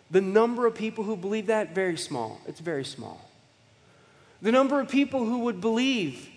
the 0.10 0.19
number 0.19 0.65
of 0.65 0.76
people 0.76 1.06
who 1.06 1.15
believe 1.15 1.45
that, 1.45 1.74
very 1.74 1.97
small. 1.97 2.41
It's 2.45 2.60
very 2.60 2.84
small. 2.84 3.30
The 4.41 4.51
number 4.51 4.80
of 4.80 4.89
people 4.89 5.25
who 5.25 5.39
would 5.39 5.62
believe 5.62 6.30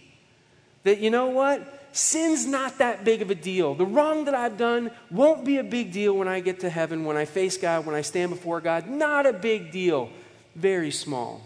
that, 0.82 0.98
you 0.98 1.10
know 1.10 1.26
what? 1.26 1.74
sin's 1.94 2.44
not 2.44 2.78
that 2.78 3.04
big 3.04 3.22
of 3.22 3.30
a 3.30 3.34
deal. 3.36 3.74
The 3.74 3.86
wrong 3.86 4.24
that 4.24 4.34
I've 4.34 4.58
done 4.58 4.90
won't 5.12 5.44
be 5.44 5.58
a 5.58 5.64
big 5.64 5.92
deal 5.92 6.12
when 6.12 6.26
I 6.26 6.40
get 6.40 6.60
to 6.60 6.68
heaven, 6.68 7.04
when 7.04 7.16
I 7.16 7.24
face 7.24 7.56
God, 7.56 7.86
when 7.86 7.94
I 7.94 8.00
stand 8.00 8.30
before 8.30 8.60
God. 8.60 8.88
Not 8.88 9.26
a 9.26 9.32
big 9.32 9.70
deal. 9.70 10.10
Very 10.56 10.90
small. 10.90 11.40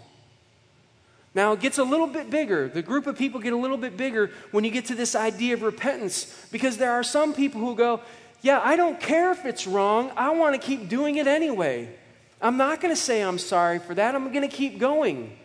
Now, 1.35 1.53
it 1.53 1.59
gets 1.59 1.77
a 1.77 1.83
little 1.83 2.07
bit 2.07 2.31
bigger. 2.31 2.67
The 2.67 2.81
group 2.81 3.05
of 3.05 3.15
people 3.15 3.39
get 3.39 3.53
a 3.53 3.57
little 3.57 3.77
bit 3.77 3.95
bigger 3.95 4.31
when 4.49 4.63
you 4.63 4.71
get 4.71 4.85
to 4.85 4.95
this 4.95 5.13
idea 5.13 5.53
of 5.53 5.61
repentance 5.61 6.47
because 6.51 6.77
there 6.77 6.91
are 6.91 7.03
some 7.03 7.33
people 7.33 7.61
who 7.61 7.75
go, 7.75 8.01
Yeah, 8.41 8.59
I 8.63 8.75
don't 8.75 8.99
care 8.99 9.31
if 9.31 9.45
it's 9.45 9.67
wrong. 9.67 10.11
I 10.17 10.31
want 10.31 10.59
to 10.59 10.67
keep 10.67 10.89
doing 10.89 11.17
it 11.17 11.27
anyway. 11.27 11.95
I'm 12.41 12.57
not 12.57 12.81
going 12.81 12.93
to 12.93 12.99
say 12.99 13.21
I'm 13.21 13.37
sorry 13.37 13.77
for 13.77 13.93
that. 13.93 14.15
I'm 14.15 14.33
going 14.33 14.49
to 14.49 14.55
keep 14.55 14.79
going. 14.79 15.37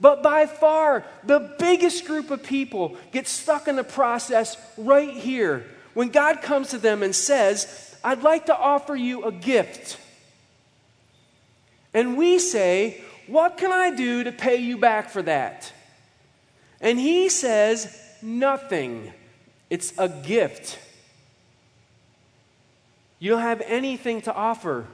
But 0.00 0.22
by 0.22 0.46
far, 0.46 1.04
the 1.24 1.54
biggest 1.58 2.04
group 2.06 2.30
of 2.30 2.42
people 2.42 2.96
get 3.10 3.26
stuck 3.26 3.66
in 3.66 3.76
the 3.76 3.84
process 3.84 4.56
right 4.76 5.10
here 5.10 5.66
when 5.94 6.08
God 6.08 6.42
comes 6.42 6.70
to 6.70 6.78
them 6.78 7.02
and 7.02 7.14
says, 7.14 7.96
I'd 8.04 8.22
like 8.22 8.46
to 8.46 8.56
offer 8.56 8.94
you 8.94 9.24
a 9.24 9.32
gift. 9.32 9.98
And 11.92 12.16
we 12.16 12.38
say, 12.38 13.02
What 13.26 13.58
can 13.58 13.72
I 13.72 13.90
do 13.90 14.24
to 14.24 14.32
pay 14.32 14.56
you 14.56 14.78
back 14.78 15.10
for 15.10 15.22
that? 15.22 15.72
And 16.80 16.98
he 16.98 17.28
says, 17.28 18.00
Nothing. 18.22 19.12
It's 19.70 19.92
a 19.98 20.08
gift. 20.08 20.78
You 23.18 23.32
don't 23.32 23.42
have 23.42 23.62
anything 23.62 24.22
to 24.22 24.32
offer. 24.32 24.86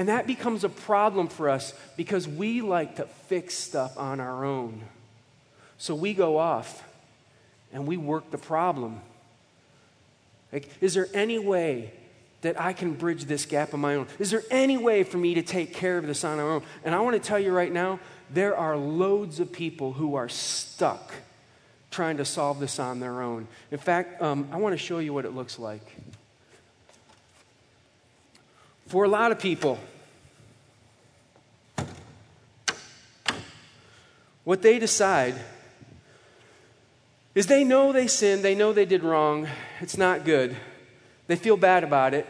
And 0.00 0.08
that 0.08 0.26
becomes 0.26 0.64
a 0.64 0.70
problem 0.70 1.28
for 1.28 1.50
us 1.50 1.74
because 1.94 2.26
we 2.26 2.62
like 2.62 2.96
to 2.96 3.04
fix 3.04 3.54
stuff 3.54 3.98
on 3.98 4.18
our 4.18 4.46
own. 4.46 4.80
So 5.76 5.94
we 5.94 6.14
go 6.14 6.38
off 6.38 6.82
and 7.70 7.86
we 7.86 7.98
work 7.98 8.30
the 8.30 8.38
problem. 8.38 9.02
Like, 10.54 10.70
is 10.80 10.94
there 10.94 11.06
any 11.12 11.38
way 11.38 11.92
that 12.40 12.58
I 12.58 12.72
can 12.72 12.94
bridge 12.94 13.26
this 13.26 13.44
gap 13.44 13.74
on 13.74 13.80
my 13.80 13.96
own? 13.96 14.06
Is 14.18 14.30
there 14.30 14.42
any 14.50 14.78
way 14.78 15.04
for 15.04 15.18
me 15.18 15.34
to 15.34 15.42
take 15.42 15.74
care 15.74 15.98
of 15.98 16.06
this 16.06 16.24
on 16.24 16.38
our 16.38 16.50
own? 16.50 16.62
And 16.82 16.94
I 16.94 17.00
want 17.00 17.22
to 17.22 17.28
tell 17.28 17.38
you 17.38 17.52
right 17.52 17.70
now, 17.70 18.00
there 18.30 18.56
are 18.56 18.78
loads 18.78 19.38
of 19.38 19.52
people 19.52 19.92
who 19.92 20.14
are 20.14 20.30
stuck 20.30 21.12
trying 21.90 22.16
to 22.16 22.24
solve 22.24 22.58
this 22.58 22.78
on 22.78 23.00
their 23.00 23.20
own. 23.20 23.46
In 23.70 23.76
fact, 23.76 24.22
um, 24.22 24.48
I 24.50 24.56
want 24.56 24.72
to 24.72 24.78
show 24.78 24.98
you 24.98 25.12
what 25.12 25.26
it 25.26 25.34
looks 25.34 25.58
like. 25.58 25.84
For 28.90 29.04
a 29.04 29.08
lot 29.08 29.30
of 29.30 29.38
people, 29.38 29.78
what 34.42 34.62
they 34.62 34.80
decide 34.80 35.36
is 37.36 37.46
they 37.46 37.62
know 37.62 37.92
they 37.92 38.08
sinned, 38.08 38.42
they 38.42 38.56
know 38.56 38.72
they 38.72 38.86
did 38.86 39.04
wrong, 39.04 39.46
it's 39.80 39.96
not 39.96 40.24
good. 40.24 40.56
They 41.28 41.36
feel 41.36 41.56
bad 41.56 41.84
about 41.84 42.14
it. 42.14 42.28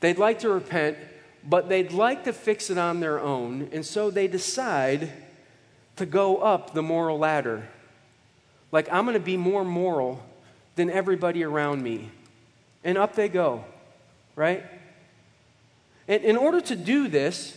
They'd 0.00 0.16
like 0.16 0.38
to 0.38 0.48
repent, 0.48 0.96
but 1.46 1.68
they'd 1.68 1.92
like 1.92 2.24
to 2.24 2.32
fix 2.32 2.70
it 2.70 2.78
on 2.78 3.00
their 3.00 3.20
own, 3.20 3.68
and 3.70 3.84
so 3.84 4.10
they 4.10 4.28
decide 4.28 5.12
to 5.96 6.06
go 6.06 6.38
up 6.38 6.72
the 6.72 6.82
moral 6.82 7.18
ladder. 7.18 7.68
Like, 8.72 8.90
I'm 8.90 9.04
going 9.04 9.12
to 9.12 9.20
be 9.20 9.36
more 9.36 9.66
moral 9.66 10.24
than 10.76 10.88
everybody 10.88 11.44
around 11.44 11.82
me. 11.82 12.10
And 12.82 12.96
up 12.96 13.14
they 13.14 13.28
go, 13.28 13.66
right? 14.36 14.64
And 16.10 16.24
in 16.24 16.36
order 16.36 16.60
to 16.60 16.74
do 16.74 17.06
this, 17.06 17.56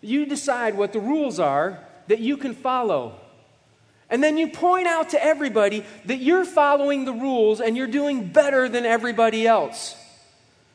you 0.00 0.24
decide 0.24 0.76
what 0.76 0.92
the 0.92 1.00
rules 1.00 1.40
are 1.40 1.80
that 2.06 2.20
you 2.20 2.36
can 2.36 2.54
follow. 2.54 3.18
And 4.08 4.22
then 4.22 4.38
you 4.38 4.48
point 4.48 4.86
out 4.86 5.10
to 5.10 5.22
everybody 5.22 5.84
that 6.04 6.18
you're 6.18 6.44
following 6.44 7.04
the 7.06 7.12
rules 7.12 7.60
and 7.60 7.76
you're 7.76 7.88
doing 7.88 8.28
better 8.28 8.68
than 8.68 8.86
everybody 8.86 9.48
else. 9.48 9.96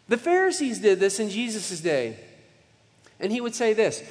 The 0.09 0.17
Pharisees 0.17 0.79
did 0.79 0.99
this 0.99 1.17
in 1.21 1.29
Jesus' 1.29 1.79
day. 1.79 2.19
And 3.21 3.31
he 3.31 3.39
would 3.39 3.55
say 3.55 3.71
this 3.71 4.03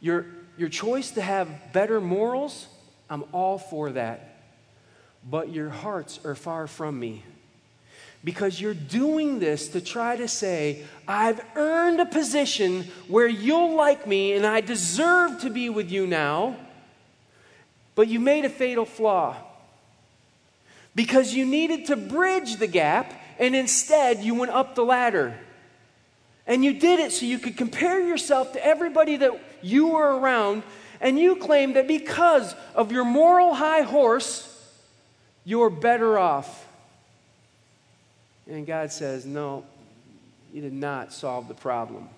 your, 0.00 0.26
your 0.56 0.68
choice 0.68 1.10
to 1.10 1.20
have 1.20 1.72
better 1.72 2.00
morals, 2.00 2.68
I'm 3.10 3.24
all 3.32 3.58
for 3.58 3.90
that. 3.90 4.38
But 5.28 5.52
your 5.52 5.68
hearts 5.68 6.20
are 6.24 6.36
far 6.36 6.68
from 6.68 7.00
me. 7.00 7.24
Because 8.24 8.60
you're 8.60 8.74
doing 8.74 9.40
this 9.40 9.68
to 9.68 9.80
try 9.80 10.16
to 10.16 10.28
say, 10.28 10.84
I've 11.08 11.40
earned 11.56 12.00
a 12.00 12.06
position 12.06 12.84
where 13.08 13.26
you'll 13.26 13.74
like 13.74 14.06
me 14.06 14.34
and 14.34 14.46
I 14.46 14.60
deserve 14.60 15.40
to 15.40 15.50
be 15.50 15.68
with 15.68 15.90
you 15.90 16.06
now. 16.06 16.56
But 17.94 18.08
you 18.08 18.20
made 18.20 18.44
a 18.44 18.48
fatal 18.48 18.84
flaw 18.84 19.36
because 20.94 21.34
you 21.34 21.44
needed 21.44 21.86
to 21.86 21.96
bridge 21.96 22.56
the 22.56 22.66
gap, 22.66 23.12
and 23.38 23.56
instead 23.56 24.22
you 24.22 24.34
went 24.34 24.52
up 24.52 24.74
the 24.74 24.84
ladder. 24.84 25.34
And 26.46 26.64
you 26.64 26.74
did 26.74 27.00
it 27.00 27.12
so 27.12 27.24
you 27.24 27.38
could 27.38 27.56
compare 27.56 28.00
yourself 28.00 28.52
to 28.52 28.64
everybody 28.64 29.16
that 29.16 29.32
you 29.62 29.88
were 29.88 30.18
around, 30.18 30.62
and 31.00 31.18
you 31.18 31.36
claim 31.36 31.74
that 31.74 31.88
because 31.88 32.54
of 32.74 32.92
your 32.92 33.04
moral 33.04 33.54
high 33.54 33.82
horse, 33.82 34.48
you're 35.44 35.70
better 35.70 36.18
off. 36.18 36.61
And 38.52 38.66
God 38.66 38.92
says, 38.92 39.24
No, 39.24 39.64
you 40.52 40.60
did 40.60 40.74
not 40.74 41.12
solve 41.12 41.48
the 41.48 41.54
problem. 41.54 42.08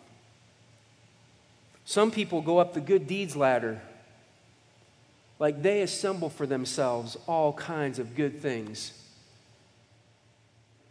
Some 1.84 2.10
people 2.10 2.42
go 2.42 2.58
up 2.58 2.74
the 2.74 2.80
good 2.80 3.06
deeds 3.06 3.36
ladder 3.36 3.80
like 5.38 5.62
they 5.62 5.82
assemble 5.82 6.28
for 6.28 6.44
themselves 6.44 7.16
all 7.28 7.52
kinds 7.52 8.00
of 8.00 8.16
good 8.16 8.40
things. 8.40 8.92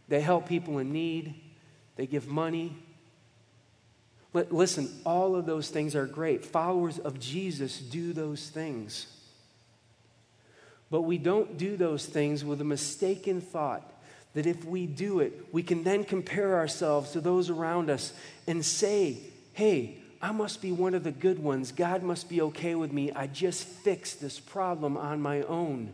They 0.07 0.21
help 0.21 0.47
people 0.47 0.77
in 0.77 0.93
need, 0.93 1.35
they 1.97 2.07
give 2.07 2.27
money. 2.27 2.77
Listen, 4.33 4.89
all 5.05 5.35
of 5.35 5.45
those 5.45 5.69
things 5.69 5.95
are 5.95 6.07
great. 6.07 6.43
Followers 6.45 6.99
of 6.99 7.19
Jesus 7.19 7.79
do 7.79 8.13
those 8.13 8.49
things. 8.49 9.07
But 10.89 11.01
we 11.01 11.17
don't 11.17 11.57
do 11.57 11.77
those 11.77 12.05
things 12.05 12.43
with 12.45 12.61
a 12.61 12.63
mistaken 12.63 13.41
thought 13.41 13.92
that 14.33 14.45
if 14.47 14.65
we 14.65 14.85
do 14.87 15.19
it, 15.19 15.47
we 15.51 15.63
can 15.63 15.83
then 15.83 16.03
compare 16.03 16.55
ourselves 16.55 17.11
to 17.11 17.21
those 17.21 17.49
around 17.49 17.89
us 17.89 18.13
and 18.47 18.65
say, 18.65 19.17
hey, 19.53 19.97
I 20.21 20.31
must 20.31 20.61
be 20.61 20.71
one 20.71 20.95
of 20.95 21.03
the 21.03 21.11
good 21.11 21.37
ones. 21.37 21.71
God 21.71 22.01
must 22.01 22.29
be 22.29 22.41
okay 22.41 22.75
with 22.75 22.91
me. 22.91 23.11
I 23.11 23.27
just 23.27 23.65
fixed 23.65 24.21
this 24.21 24.39
problem 24.39 24.97
on 24.97 25.21
my 25.21 25.41
own. 25.43 25.91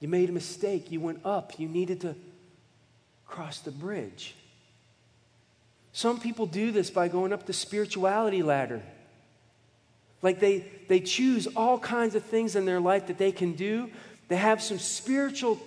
You 0.00 0.08
made 0.08 0.28
a 0.28 0.32
mistake. 0.32 0.90
You 0.90 1.00
went 1.00 1.24
up. 1.24 1.58
You 1.58 1.68
needed 1.68 2.00
to 2.02 2.16
cross 3.26 3.60
the 3.60 3.70
bridge. 3.70 4.34
Some 5.92 6.20
people 6.20 6.46
do 6.46 6.70
this 6.72 6.90
by 6.90 7.08
going 7.08 7.32
up 7.32 7.46
the 7.46 7.52
spirituality 7.52 8.42
ladder. 8.42 8.82
Like 10.22 10.40
they, 10.40 10.64
they 10.88 11.00
choose 11.00 11.46
all 11.56 11.78
kinds 11.78 12.14
of 12.14 12.24
things 12.24 12.56
in 12.56 12.66
their 12.66 12.80
life 12.80 13.06
that 13.06 13.18
they 13.18 13.32
can 13.32 13.54
do. 13.54 13.90
They 14.28 14.36
have 14.36 14.62
some 14.62 14.78
spiritual 14.78 15.60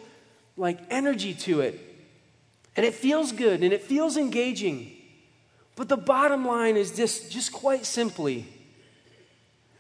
like 0.58 0.80
energy 0.90 1.34
to 1.34 1.62
it. 1.62 1.80
And 2.76 2.86
it 2.86 2.94
feels 2.94 3.32
good 3.32 3.64
and 3.64 3.74
it 3.74 3.84
feels 3.84 4.18
engaging. 4.18 4.92
But 5.76 5.90
the 5.90 5.98
bottom 5.98 6.46
line 6.46 6.78
is 6.78 6.92
this 6.94 7.30
just 7.30 7.52
quite 7.52 7.86
simply 7.86 8.48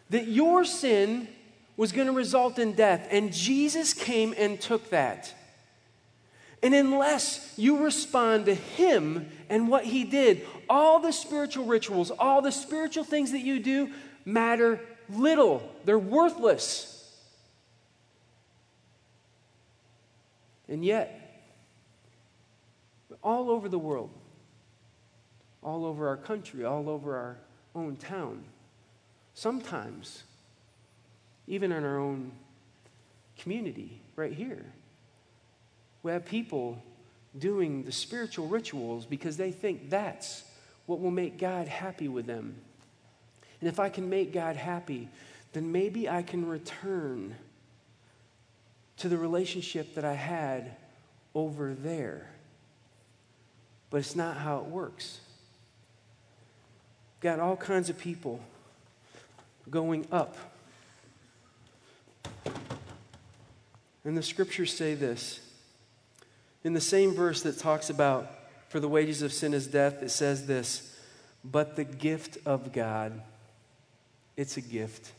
that 0.09 0.27
your 0.27 0.63
sin 0.63 1.27
was 1.75 1.91
going 1.91 2.07
to 2.07 2.13
result 2.13 2.59
in 2.59 2.73
death, 2.73 3.07
and 3.09 3.33
Jesus 3.33 3.93
came 3.93 4.33
and 4.37 4.61
took 4.61 4.91
that. 4.91 5.33
And 6.61 6.73
unless 6.75 7.53
you 7.57 7.83
respond 7.83 8.45
to 8.45 8.53
Him 8.53 9.27
and 9.49 9.67
what 9.67 9.83
He 9.83 10.03
did, 10.03 10.45
all 10.69 10.99
the 10.99 11.11
spiritual 11.11 11.65
rituals, 11.65 12.11
all 12.11 12.41
the 12.41 12.51
spiritual 12.51 13.03
things 13.03 13.31
that 13.31 13.41
you 13.41 13.59
do 13.59 13.89
matter 14.23 14.79
little. 15.09 15.67
They're 15.83 15.99
worthless. 15.99 16.89
And 20.73 20.83
yet, 20.83 21.19
all 23.21 23.51
over 23.51 23.69
the 23.69 23.77
world, 23.77 24.09
all 25.61 25.85
over 25.85 26.07
our 26.07 26.17
country, 26.17 26.65
all 26.65 26.89
over 26.89 27.15
our 27.15 27.37
own 27.75 27.95
town. 27.95 28.43
Sometimes, 29.35 30.23
even 31.45 31.71
in 31.71 31.83
our 31.83 31.99
own 31.99 32.31
community, 33.37 34.01
right 34.15 34.33
here, 34.33 34.65
we 36.01 36.11
have 36.11 36.25
people 36.25 36.81
doing 37.37 37.83
the 37.83 37.91
spiritual 37.91 38.47
rituals 38.47 39.05
because 39.05 39.37
they 39.37 39.51
think 39.51 39.91
that's 39.91 40.43
what 40.87 40.99
will 40.99 41.11
make 41.11 41.37
God 41.37 41.67
happy 41.67 42.07
with 42.07 42.25
them. 42.25 42.55
And 43.61 43.69
if 43.69 43.79
I 43.79 43.89
can 43.89 44.09
make 44.09 44.33
God 44.33 44.55
happy, 44.55 45.07
then 45.51 45.71
maybe 45.71 46.09
I 46.09 46.23
can 46.23 46.47
return 46.47 47.35
to 48.97 49.09
the 49.09 49.17
relationship 49.17 49.95
that 49.95 50.05
I 50.05 50.13
had 50.13 50.75
over 51.35 51.73
there. 51.73 52.29
But 53.89 53.97
it's 53.97 54.15
not 54.15 54.37
how 54.37 54.59
it 54.59 54.65
works 54.65 55.19
got 57.23 57.39
all 57.39 57.55
kinds 57.55 57.89
of 57.89 57.97
people 57.97 58.41
going 59.69 60.05
up. 60.11 60.35
And 64.03 64.17
the 64.17 64.21
scriptures 64.21 64.75
say 64.75 64.93
this. 64.93 65.39
In 66.65 66.73
the 66.73 66.81
same 66.81 67.13
verse 67.13 67.41
that 67.43 67.57
talks 67.57 67.89
about, 67.89 68.29
for 68.67 68.81
the 68.81 68.89
wages 68.89 69.21
of 69.21 69.31
sin 69.31 69.53
is 69.53 69.67
death, 69.67 70.03
it 70.03 70.11
says 70.11 70.45
this, 70.47 70.97
but 71.45 71.77
the 71.77 71.85
gift 71.85 72.37
of 72.45 72.73
God, 72.73 73.21
it's 74.35 74.57
a 74.57 74.61
gift. 74.61 75.13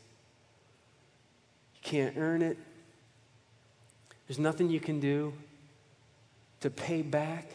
You 1.77 1.81
can't 1.83 2.19
earn 2.19 2.43
it. 2.43 2.59
There's 4.27 4.39
nothing 4.39 4.71
you 4.71 4.81
can 4.81 5.01
do 5.01 5.33
to 6.61 6.71
pay 6.71 7.03
back. 7.03 7.51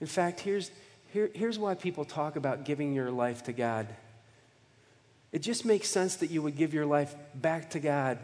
In 0.00 0.06
fact, 0.06 0.40
here's, 0.40 0.70
here, 1.12 1.30
here's 1.34 1.58
why 1.58 1.74
people 1.74 2.04
talk 2.04 2.36
about 2.36 2.64
giving 2.64 2.92
your 2.92 3.10
life 3.10 3.44
to 3.44 3.52
God. 3.52 3.86
It 5.30 5.40
just 5.40 5.64
makes 5.64 5.88
sense 5.88 6.16
that 6.16 6.30
you 6.30 6.42
would 6.42 6.56
give 6.56 6.74
your 6.74 6.86
life 6.86 7.14
back 7.34 7.70
to 7.70 7.80
God 7.80 8.18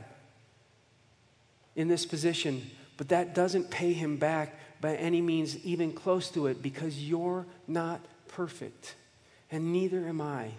in 1.76 1.88
this 1.88 2.04
position, 2.04 2.68
but 2.96 3.08
that 3.10 3.34
doesn't 3.34 3.70
pay 3.70 3.92
Him 3.92 4.16
back 4.16 4.58
by 4.80 4.96
any 4.96 5.22
means 5.22 5.56
even 5.64 5.92
close 5.92 6.30
to 6.32 6.48
it 6.48 6.60
because 6.60 7.02
you're 7.02 7.46
not 7.66 8.00
perfect, 8.26 8.94
and 9.50 9.72
neither 9.72 10.06
am 10.06 10.20
I. 10.20 10.50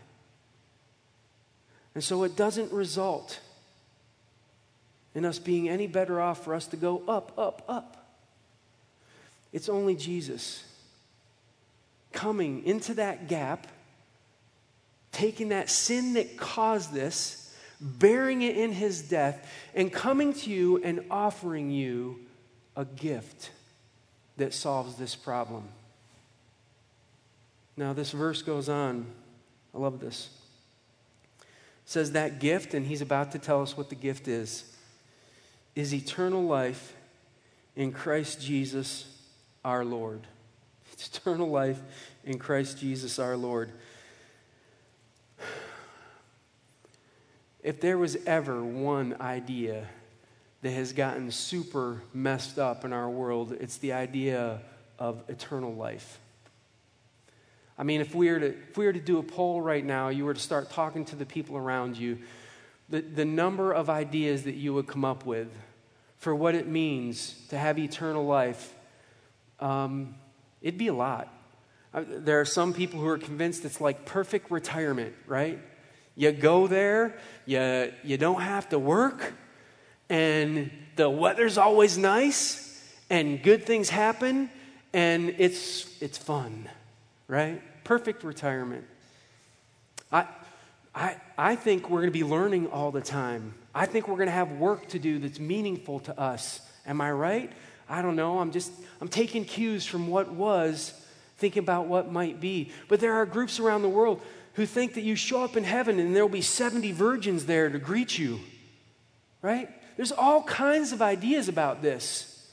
And 1.93 2.03
so 2.03 2.23
it 2.23 2.35
doesn't 2.35 2.71
result 2.71 3.39
in 5.19 5.25
us 5.25 5.37
being 5.37 5.67
any 5.67 5.85
better 5.85 6.21
off 6.21 6.45
for 6.45 6.55
us 6.55 6.65
to 6.67 6.77
go 6.77 7.03
up, 7.05 7.37
up, 7.37 7.61
up. 7.67 8.15
It's 9.51 9.67
only 9.67 9.93
Jesus 9.93 10.63
coming 12.13 12.63
into 12.63 12.93
that 12.93 13.27
gap, 13.27 13.67
taking 15.11 15.49
that 15.49 15.69
sin 15.69 16.13
that 16.13 16.37
caused 16.37 16.93
this, 16.93 17.53
bearing 17.81 18.43
it 18.43 18.55
in 18.55 18.71
his 18.71 19.01
death, 19.01 19.45
and 19.75 19.91
coming 19.91 20.31
to 20.31 20.49
you 20.49 20.81
and 20.83 21.03
offering 21.11 21.69
you 21.69 22.21
a 22.77 22.85
gift 22.85 23.51
that 24.37 24.53
solves 24.53 24.95
this 24.95 25.17
problem. 25.17 25.65
Now, 27.75 27.91
this 27.91 28.11
verse 28.11 28.41
goes 28.41 28.69
on. 28.69 29.05
I 29.75 29.79
love 29.79 29.99
this. 29.99 30.29
It 31.41 31.45
says 31.83 32.13
that 32.13 32.39
gift, 32.39 32.73
and 32.73 32.85
he's 32.85 33.01
about 33.01 33.33
to 33.33 33.39
tell 33.39 33.61
us 33.61 33.75
what 33.75 33.89
the 33.89 33.95
gift 33.95 34.29
is, 34.29 34.77
is 35.75 35.93
eternal 35.93 36.43
life 36.43 36.93
in 37.75 37.91
Christ 37.91 38.41
Jesus 38.41 39.05
our 39.63 39.85
Lord. 39.85 40.21
It's 40.93 41.17
eternal 41.17 41.49
life 41.49 41.79
in 42.25 42.39
Christ 42.39 42.77
Jesus 42.79 43.19
our 43.19 43.37
Lord. 43.37 43.71
If 47.61 47.81
there 47.81 47.97
was 47.97 48.17
ever 48.25 48.63
one 48.63 49.17
idea 49.19 49.85
that 50.61 50.71
has 50.71 50.93
gotten 50.93 51.31
super 51.31 52.01
messed 52.13 52.59
up 52.59 52.85
in 52.85 52.93
our 52.93 53.09
world, 53.09 53.55
it's 53.59 53.77
the 53.77 53.93
idea 53.93 54.61
of 54.97 55.23
eternal 55.29 55.73
life. 55.73 56.19
I 57.77 57.83
mean, 57.83 58.01
if 58.01 58.13
we 58.13 58.29
were 58.29 58.39
to, 58.41 58.47
if 58.47 58.77
we 58.77 58.85
were 58.85 58.93
to 58.93 58.99
do 58.99 59.19
a 59.19 59.23
poll 59.23 59.61
right 59.61 59.85
now, 59.85 60.09
you 60.09 60.25
were 60.25 60.33
to 60.33 60.39
start 60.39 60.69
talking 60.69 61.05
to 61.05 61.15
the 61.15 61.25
people 61.25 61.55
around 61.55 61.97
you, 61.97 62.19
the, 62.89 63.01
the 63.01 63.25
number 63.25 63.71
of 63.71 63.89
ideas 63.89 64.43
that 64.43 64.55
you 64.55 64.73
would 64.73 64.87
come 64.87 65.05
up 65.05 65.25
with 65.25 65.49
for 66.17 66.35
what 66.35 66.55
it 66.55 66.67
means 66.67 67.35
to 67.49 67.57
have 67.57 67.77
eternal 67.79 68.25
life, 68.25 68.73
um, 69.59 70.15
it'd 70.61 70.77
be 70.77 70.87
a 70.87 70.93
lot. 70.93 71.33
Uh, 71.93 72.03
there 72.07 72.39
are 72.39 72.45
some 72.45 72.73
people 72.73 72.99
who 72.99 73.07
are 73.07 73.17
convinced 73.17 73.65
it's 73.65 73.79
like 73.79 74.05
perfect 74.05 74.51
retirement, 74.51 75.13
right? 75.27 75.59
You 76.15 76.31
go 76.31 76.67
there, 76.67 77.17
you, 77.45 77.93
you 78.03 78.17
don't 78.17 78.41
have 78.41 78.69
to 78.69 78.79
work, 78.79 79.33
and 80.09 80.69
the 80.97 81.09
weather's 81.09 81.57
always 81.57 81.97
nice, 81.97 82.83
and 83.09 83.41
good 83.41 83.65
things 83.65 83.89
happen, 83.89 84.49
and 84.93 85.35
it's, 85.37 86.01
it's 86.01 86.17
fun, 86.17 86.69
right? 87.27 87.61
Perfect 87.83 88.23
retirement. 88.23 88.85
I, 90.11 90.25
I, 90.93 91.17
I 91.37 91.55
think 91.55 91.89
we're 91.89 91.99
going 91.99 92.11
to 92.11 92.19
be 92.19 92.23
learning 92.23 92.67
all 92.67 92.91
the 92.91 93.01
time. 93.01 93.53
I 93.73 93.85
think 93.85 94.07
we're 94.07 94.15
going 94.15 94.27
to 94.27 94.33
have 94.33 94.51
work 94.53 94.87
to 94.89 94.99
do 94.99 95.19
that's 95.19 95.39
meaningful 95.39 95.99
to 96.01 96.19
us. 96.19 96.61
Am 96.85 96.99
I 97.01 97.11
right? 97.11 97.51
I 97.87 98.01
don't 98.01 98.15
know. 98.15 98.39
I'm 98.39 98.51
just, 98.51 98.71
I'm 99.01 99.07
taking 99.07 99.45
cues 99.45 99.85
from 99.85 100.07
what 100.07 100.31
was, 100.31 100.93
thinking 101.37 101.63
about 101.63 101.87
what 101.87 102.11
might 102.11 102.39
be. 102.39 102.71
But 102.87 102.99
there 102.99 103.13
are 103.13 103.25
groups 103.25 103.59
around 103.59 103.81
the 103.81 103.89
world 103.89 104.21
who 104.53 104.65
think 104.65 104.95
that 104.95 105.01
you 105.01 105.15
show 105.15 105.43
up 105.43 105.55
in 105.55 105.63
heaven 105.63 105.99
and 105.99 106.15
there 106.15 106.23
will 106.23 106.31
be 106.31 106.41
70 106.41 106.91
virgins 106.91 107.45
there 107.45 107.69
to 107.69 107.79
greet 107.79 108.17
you, 108.17 108.39
right? 109.41 109.69
There's 109.95 110.11
all 110.11 110.43
kinds 110.43 110.91
of 110.91 111.01
ideas 111.01 111.47
about 111.47 111.81
this. 111.81 112.47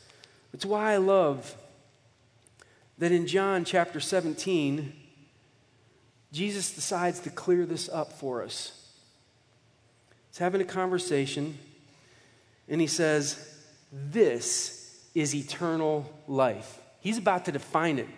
It's 0.52 0.64
why 0.64 0.92
I 0.92 0.96
love 0.98 1.54
that 2.98 3.12
in 3.12 3.26
John 3.26 3.64
chapter 3.64 4.00
17, 4.00 4.92
Jesus 6.36 6.74
decides 6.74 7.20
to 7.20 7.30
clear 7.30 7.64
this 7.64 7.88
up 7.88 8.12
for 8.12 8.42
us. 8.42 8.78
He's 10.28 10.36
having 10.36 10.60
a 10.60 10.66
conversation, 10.66 11.56
and 12.68 12.78
he 12.78 12.86
says, 12.86 13.58
This 13.90 15.02
is 15.14 15.34
eternal 15.34 16.12
life. 16.28 16.78
He's 17.00 17.16
about 17.16 17.46
to 17.46 17.52
define 17.52 17.98
it. 17.98 18.08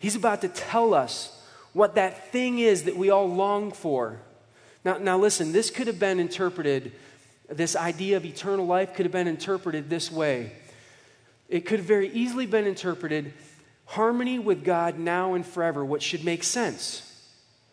He's 0.00 0.16
about 0.16 0.40
to 0.40 0.48
tell 0.48 0.94
us 0.94 1.40
what 1.72 1.94
that 1.94 2.32
thing 2.32 2.58
is 2.58 2.82
that 2.84 2.96
we 2.96 3.08
all 3.08 3.28
long 3.28 3.70
for. 3.70 4.20
Now, 4.84 4.98
now 4.98 5.16
listen, 5.16 5.52
this 5.52 5.70
could 5.70 5.86
have 5.86 6.00
been 6.00 6.18
interpreted, 6.18 6.90
this 7.48 7.76
idea 7.76 8.16
of 8.16 8.24
eternal 8.24 8.66
life 8.66 8.94
could 8.94 9.06
have 9.06 9.12
been 9.12 9.28
interpreted 9.28 9.88
this 9.88 10.10
way. 10.10 10.50
It 11.48 11.66
could 11.66 11.78
have 11.78 11.86
very 11.86 12.08
easily 12.08 12.46
been 12.46 12.66
interpreted 12.66 13.32
harmony 13.84 14.40
with 14.40 14.64
God 14.64 14.98
now 14.98 15.34
and 15.34 15.46
forever, 15.46 15.84
what 15.84 16.02
should 16.02 16.24
make 16.24 16.42
sense 16.42 17.06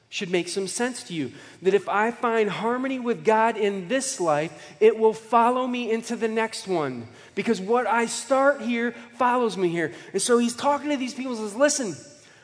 should 0.09 0.31
make 0.31 0.47
some 0.47 0.67
sense 0.67 1.03
to 1.03 1.13
you. 1.13 1.31
That 1.61 1.73
if 1.73 1.89
I 1.89 2.11
find 2.11 2.49
harmony 2.49 2.99
with 2.99 3.25
God 3.25 3.57
in 3.57 3.87
this 3.87 4.19
life, 4.19 4.75
it 4.79 4.97
will 4.97 5.13
follow 5.13 5.67
me 5.67 5.91
into 5.91 6.15
the 6.15 6.27
next 6.27 6.67
one. 6.67 7.07
Because 7.35 7.59
what 7.59 7.87
I 7.87 8.05
start 8.05 8.61
here 8.61 8.93
follows 9.17 9.57
me 9.57 9.69
here. 9.69 9.91
And 10.13 10.21
so 10.21 10.37
he's 10.37 10.55
talking 10.55 10.89
to 10.91 10.97
these 10.97 11.13
people 11.13 11.33
and 11.33 11.41
says, 11.41 11.55
Listen, 11.55 11.95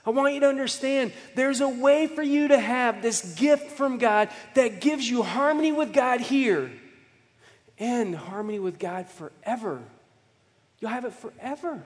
I 0.06 0.10
want 0.10 0.34
you 0.34 0.41
to 0.41 0.47
understand 0.47 1.13
there's 1.36 1.62
a 1.62 1.69
way 1.69 2.08
for 2.08 2.21
you 2.21 2.49
to 2.49 2.60
have 2.60 3.02
this 3.02 3.34
gift 3.36 3.71
from 3.71 3.97
God 3.97 4.30
that 4.56 4.82
gives 4.82 5.10
you 5.10 5.23
harmony 5.23 5.71
with 5.71 5.93
God 5.93 6.19
here 6.19 6.69
and 7.80 8.13
harmony 8.13 8.60
with 8.60 8.78
God 8.78 9.08
forever. 9.08 9.82
You'll 10.80 10.91
have 10.91 11.06
it 11.06 11.13
forever. 11.13 11.82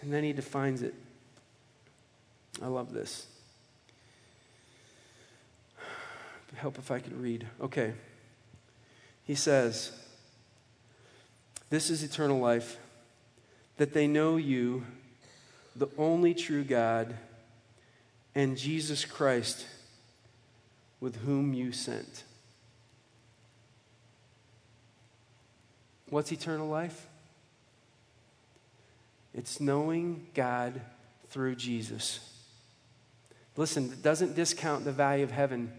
And 0.00 0.12
then 0.12 0.24
he 0.24 0.32
defines 0.32 0.82
it. 0.82 0.94
I 2.62 2.66
love 2.66 2.92
this. 2.92 3.26
Help 6.56 6.78
if 6.78 6.90
I 6.90 7.00
could 7.00 7.20
read. 7.20 7.46
Okay. 7.60 7.92
He 9.24 9.34
says, 9.34 9.92
This 11.68 11.90
is 11.90 12.02
eternal 12.02 12.38
life, 12.38 12.78
that 13.76 13.92
they 13.92 14.06
know 14.06 14.36
you, 14.36 14.84
the 15.74 15.88
only 15.98 16.32
true 16.32 16.64
God, 16.64 17.14
and 18.34 18.56
Jesus 18.56 19.04
Christ, 19.04 19.66
with 20.98 21.16
whom 21.16 21.52
you 21.52 21.72
sent. 21.72 22.24
What's 26.08 26.32
eternal 26.32 26.68
life? 26.68 27.06
It's 29.34 29.60
knowing 29.60 30.28
God 30.32 30.80
through 31.28 31.56
Jesus. 31.56 32.35
Listen, 33.56 33.84
it 33.86 34.02
doesn't 34.02 34.36
discount 34.36 34.84
the 34.84 34.92
value 34.92 35.24
of 35.24 35.30
heaven. 35.30 35.72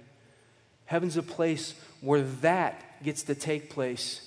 Heaven's 0.86 1.18
a 1.18 1.24
place 1.24 1.76
where 2.02 2.22
that 2.42 3.04
gets 3.04 3.24
to 3.24 3.36
take 3.36 3.70
place, 3.70 4.22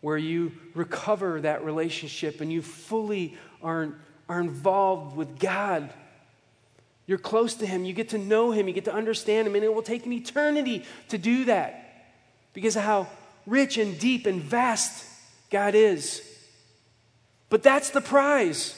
where 0.00 0.16
you 0.16 0.52
recover 0.74 1.40
that 1.40 1.64
relationship 1.64 2.40
and 2.40 2.52
you 2.52 2.62
fully 2.62 3.36
are, 3.62 3.94
are 4.28 4.40
involved 4.40 5.16
with 5.16 5.38
God. 5.38 5.90
You're 7.06 7.18
close 7.18 7.54
to 7.54 7.66
Him, 7.66 7.84
you 7.84 7.92
get 7.92 8.10
to 8.10 8.18
know 8.18 8.50
Him, 8.50 8.68
you 8.68 8.74
get 8.74 8.84
to 8.86 8.94
understand 8.94 9.46
Him, 9.46 9.54
and 9.54 9.64
it 9.64 9.72
will 9.72 9.82
take 9.82 10.04
an 10.04 10.12
eternity 10.12 10.84
to 11.08 11.18
do 11.18 11.44
that 11.44 11.84
because 12.52 12.76
of 12.76 12.82
how 12.82 13.06
rich 13.46 13.78
and 13.78 13.98
deep 13.98 14.26
and 14.26 14.42
vast 14.42 15.06
God 15.50 15.74
is. 15.74 16.22
But 17.48 17.62
that's 17.62 17.90
the 17.90 18.00
prize. 18.00 18.74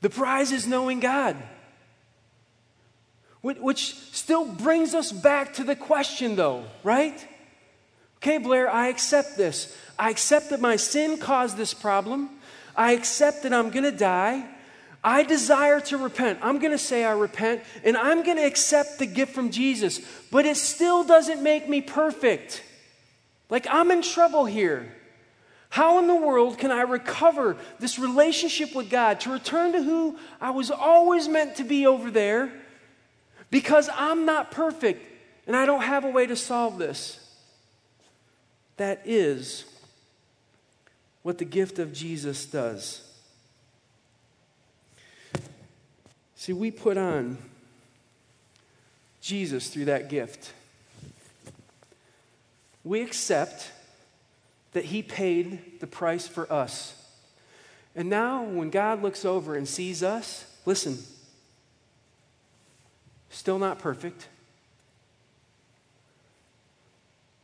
The 0.00 0.10
prize 0.10 0.52
is 0.52 0.66
knowing 0.66 1.00
God. 1.00 1.36
Which 3.40 3.94
still 4.12 4.44
brings 4.44 4.94
us 4.94 5.12
back 5.12 5.54
to 5.54 5.64
the 5.64 5.76
question, 5.76 6.34
though, 6.34 6.64
right? 6.82 7.26
Okay, 8.16 8.38
Blair, 8.38 8.68
I 8.68 8.88
accept 8.88 9.36
this. 9.36 9.76
I 9.98 10.10
accept 10.10 10.50
that 10.50 10.60
my 10.60 10.76
sin 10.76 11.18
caused 11.18 11.56
this 11.56 11.72
problem. 11.72 12.30
I 12.76 12.92
accept 12.92 13.44
that 13.44 13.52
I'm 13.52 13.70
going 13.70 13.84
to 13.84 13.92
die. 13.92 14.44
I 15.04 15.22
desire 15.22 15.80
to 15.82 15.96
repent. 15.96 16.40
I'm 16.42 16.58
going 16.58 16.72
to 16.72 16.78
say 16.78 17.04
I 17.04 17.12
repent, 17.12 17.62
and 17.84 17.96
I'm 17.96 18.24
going 18.24 18.38
to 18.38 18.44
accept 18.44 18.98
the 18.98 19.06
gift 19.06 19.32
from 19.32 19.50
Jesus. 19.50 20.00
But 20.32 20.44
it 20.44 20.56
still 20.56 21.04
doesn't 21.04 21.42
make 21.42 21.68
me 21.68 21.80
perfect. 21.80 22.64
Like, 23.48 23.68
I'm 23.70 23.92
in 23.92 24.02
trouble 24.02 24.44
here. 24.44 24.92
How 25.70 25.98
in 26.00 26.08
the 26.08 26.16
world 26.16 26.58
can 26.58 26.72
I 26.72 26.82
recover 26.82 27.56
this 27.78 27.98
relationship 27.98 28.74
with 28.74 28.90
God 28.90 29.20
to 29.20 29.30
return 29.30 29.72
to 29.72 29.82
who 29.82 30.18
I 30.40 30.50
was 30.50 30.70
always 30.70 31.28
meant 31.28 31.56
to 31.56 31.64
be 31.64 31.86
over 31.86 32.10
there? 32.10 32.52
Because 33.50 33.88
I'm 33.94 34.24
not 34.24 34.50
perfect 34.50 35.02
and 35.46 35.56
I 35.56 35.66
don't 35.66 35.82
have 35.82 36.04
a 36.04 36.10
way 36.10 36.26
to 36.26 36.36
solve 36.36 36.78
this. 36.78 37.24
That 38.76 39.02
is 39.04 39.64
what 41.22 41.38
the 41.38 41.44
gift 41.44 41.78
of 41.78 41.92
Jesus 41.92 42.46
does. 42.46 43.02
See, 46.36 46.52
we 46.52 46.70
put 46.70 46.96
on 46.96 47.38
Jesus 49.20 49.68
through 49.68 49.86
that 49.86 50.08
gift. 50.08 50.52
We 52.84 53.02
accept 53.02 53.72
that 54.72 54.86
He 54.86 55.02
paid 55.02 55.80
the 55.80 55.86
price 55.86 56.28
for 56.28 56.50
us. 56.52 56.94
And 57.96 58.08
now, 58.08 58.44
when 58.44 58.70
God 58.70 59.02
looks 59.02 59.24
over 59.24 59.56
and 59.56 59.66
sees 59.66 60.02
us, 60.02 60.46
listen, 60.64 60.98
Still 63.30 63.58
not 63.58 63.78
perfect. 63.78 64.28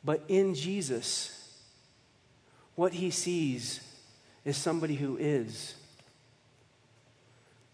But 0.05 0.23
in 0.29 0.55
Jesus, 0.55 1.59
what 2.75 2.93
he 2.93 3.11
sees 3.11 3.81
is 4.45 4.57
somebody 4.57 4.95
who 4.95 5.17
is 5.17 5.75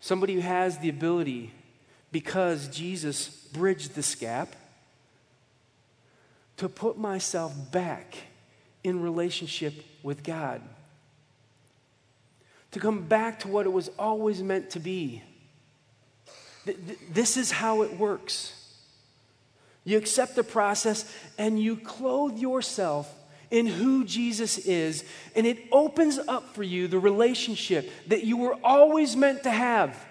somebody 0.00 0.34
who 0.34 0.40
has 0.40 0.78
the 0.78 0.88
ability, 0.88 1.52
because 2.10 2.68
Jesus 2.68 3.28
bridged 3.28 3.94
this 3.94 4.14
gap, 4.14 4.56
to 6.56 6.68
put 6.68 6.98
myself 6.98 7.70
back 7.70 8.16
in 8.82 9.02
relationship 9.02 9.74
with 10.02 10.24
God. 10.24 10.62
To 12.72 12.80
come 12.80 13.02
back 13.02 13.40
to 13.40 13.48
what 13.48 13.66
it 13.66 13.72
was 13.72 13.88
always 13.98 14.42
meant 14.42 14.70
to 14.70 14.80
be. 14.80 15.22
This 17.10 17.36
is 17.36 17.50
how 17.50 17.82
it 17.82 17.98
works. 17.98 18.52
You 19.84 19.98
accept 19.98 20.36
the 20.36 20.44
process 20.44 21.10
and 21.38 21.58
you 21.58 21.76
clothe 21.76 22.38
yourself 22.38 23.12
in 23.50 23.66
who 23.66 24.04
Jesus 24.04 24.58
is, 24.58 25.04
and 25.34 25.44
it 25.44 25.58
opens 25.72 26.18
up 26.18 26.54
for 26.54 26.62
you 26.62 26.86
the 26.86 27.00
relationship 27.00 27.90
that 28.06 28.22
you 28.22 28.36
were 28.36 28.56
always 28.62 29.16
meant 29.16 29.42
to 29.42 29.50
have. 29.50 30.06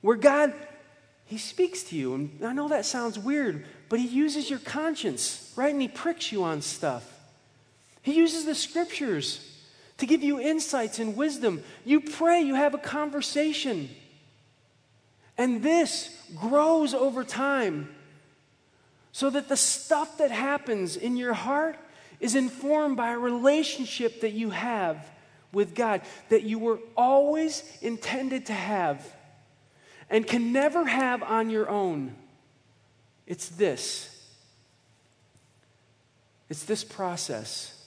Where 0.00 0.16
God, 0.16 0.52
He 1.26 1.38
speaks 1.38 1.84
to 1.84 1.96
you. 1.96 2.14
And 2.14 2.44
I 2.44 2.52
know 2.52 2.68
that 2.68 2.84
sounds 2.84 3.16
weird, 3.16 3.64
but 3.88 4.00
He 4.00 4.08
uses 4.08 4.50
your 4.50 4.58
conscience, 4.58 5.52
right? 5.54 5.72
And 5.72 5.80
He 5.80 5.86
pricks 5.86 6.32
you 6.32 6.42
on 6.42 6.62
stuff. 6.62 7.20
He 8.02 8.14
uses 8.14 8.44
the 8.44 8.56
scriptures 8.56 9.46
to 9.98 10.06
give 10.06 10.24
you 10.24 10.40
insights 10.40 10.98
and 10.98 11.16
wisdom. 11.16 11.62
You 11.84 12.00
pray, 12.00 12.40
you 12.40 12.54
have 12.54 12.74
a 12.74 12.78
conversation. 12.78 13.90
And 15.40 15.62
this 15.62 16.14
grows 16.36 16.92
over 16.92 17.24
time 17.24 17.88
so 19.10 19.30
that 19.30 19.48
the 19.48 19.56
stuff 19.56 20.18
that 20.18 20.30
happens 20.30 20.98
in 20.98 21.16
your 21.16 21.32
heart 21.32 21.76
is 22.20 22.34
informed 22.34 22.98
by 22.98 23.12
a 23.12 23.18
relationship 23.18 24.20
that 24.20 24.32
you 24.32 24.50
have 24.50 25.02
with 25.50 25.74
God 25.74 26.02
that 26.28 26.42
you 26.42 26.58
were 26.58 26.78
always 26.94 27.62
intended 27.80 28.44
to 28.46 28.52
have 28.52 29.16
and 30.10 30.26
can 30.26 30.52
never 30.52 30.84
have 30.84 31.22
on 31.22 31.48
your 31.48 31.70
own. 31.70 32.14
It's 33.26 33.48
this. 33.48 34.14
It's 36.50 36.64
this 36.64 36.84
process. 36.84 37.82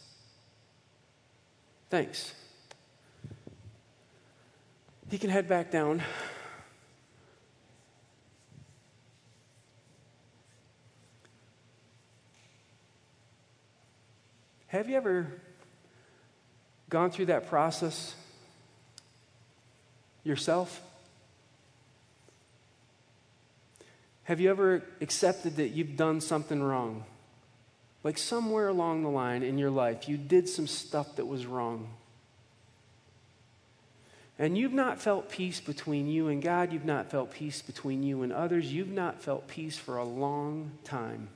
Thanks. 1.91 2.33
He 5.11 5.19
can 5.19 5.29
head 5.29 5.47
back 5.47 5.69
down. 5.69 6.01
Have 14.73 14.89
you 14.89 14.97
ever 14.97 15.27
gone 16.89 17.11
through 17.11 17.27
that 17.27 17.47
process 17.47 18.15
yourself? 20.23 20.81
Have 24.23 24.39
you 24.39 24.49
ever 24.49 24.81
accepted 24.99 25.57
that 25.57 25.69
you've 25.69 25.95
done 25.95 26.21
something 26.21 26.59
wrong? 26.59 27.03
Like 28.03 28.17
somewhere 28.17 28.67
along 28.67 29.03
the 29.03 29.09
line 29.09 29.43
in 29.43 29.59
your 29.59 29.69
life, 29.69 30.09
you 30.09 30.17
did 30.17 30.49
some 30.49 30.65
stuff 30.65 31.17
that 31.17 31.27
was 31.27 31.45
wrong. 31.45 31.89
And 34.39 34.57
you've 34.57 34.73
not 34.73 34.99
felt 34.99 35.29
peace 35.29 35.59
between 35.59 36.07
you 36.07 36.29
and 36.29 36.41
God. 36.41 36.73
You've 36.73 36.83
not 36.83 37.11
felt 37.11 37.31
peace 37.31 37.61
between 37.61 38.01
you 38.01 38.23
and 38.23 38.33
others. 38.33 38.73
You've 38.73 38.89
not 38.89 39.21
felt 39.21 39.47
peace 39.47 39.77
for 39.77 39.97
a 39.97 40.03
long 40.03 40.71
time. 40.83 41.27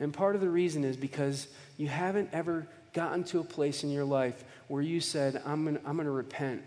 And 0.00 0.12
part 0.12 0.34
of 0.34 0.40
the 0.40 0.50
reason 0.50 0.84
is 0.84 0.96
because 0.96 1.48
you 1.76 1.88
haven't 1.88 2.30
ever 2.32 2.66
gotten 2.92 3.24
to 3.24 3.40
a 3.40 3.44
place 3.44 3.82
in 3.84 3.90
your 3.90 4.04
life 4.04 4.44
where 4.68 4.82
you 4.82 5.00
said, 5.00 5.42
I'm 5.44 5.64
going 5.64 5.78
I'm 5.84 5.96
to 5.98 6.10
repent. 6.10 6.62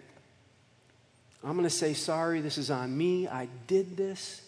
I'm 1.44 1.54
going 1.54 1.64
to 1.64 1.70
say, 1.70 1.94
sorry, 1.94 2.42
this 2.42 2.58
is 2.58 2.70
on 2.70 2.96
me. 2.96 3.28
I 3.28 3.48
did 3.68 3.98
this. 3.98 4.42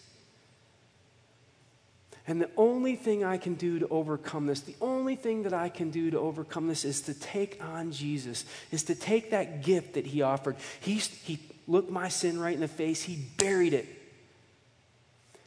And 2.26 2.40
the 2.40 2.50
only 2.56 2.96
thing 2.96 3.22
I 3.22 3.36
can 3.36 3.54
do 3.54 3.80
to 3.80 3.88
overcome 3.88 4.46
this, 4.46 4.60
the 4.60 4.76
only 4.80 5.14
thing 5.14 5.42
that 5.42 5.52
I 5.52 5.68
can 5.68 5.90
do 5.90 6.10
to 6.10 6.18
overcome 6.18 6.68
this 6.68 6.84
is 6.84 7.02
to 7.02 7.14
take 7.14 7.62
on 7.62 7.92
Jesus, 7.92 8.46
is 8.70 8.84
to 8.84 8.94
take 8.94 9.32
that 9.32 9.62
gift 9.62 9.94
that 9.94 10.06
he 10.06 10.22
offered. 10.22 10.56
He, 10.80 10.94
he 10.94 11.38
looked 11.66 11.90
my 11.90 12.08
sin 12.08 12.38
right 12.38 12.54
in 12.54 12.60
the 12.60 12.68
face, 12.68 13.02
he 13.02 13.16
buried 13.36 13.74
it. 13.74 13.86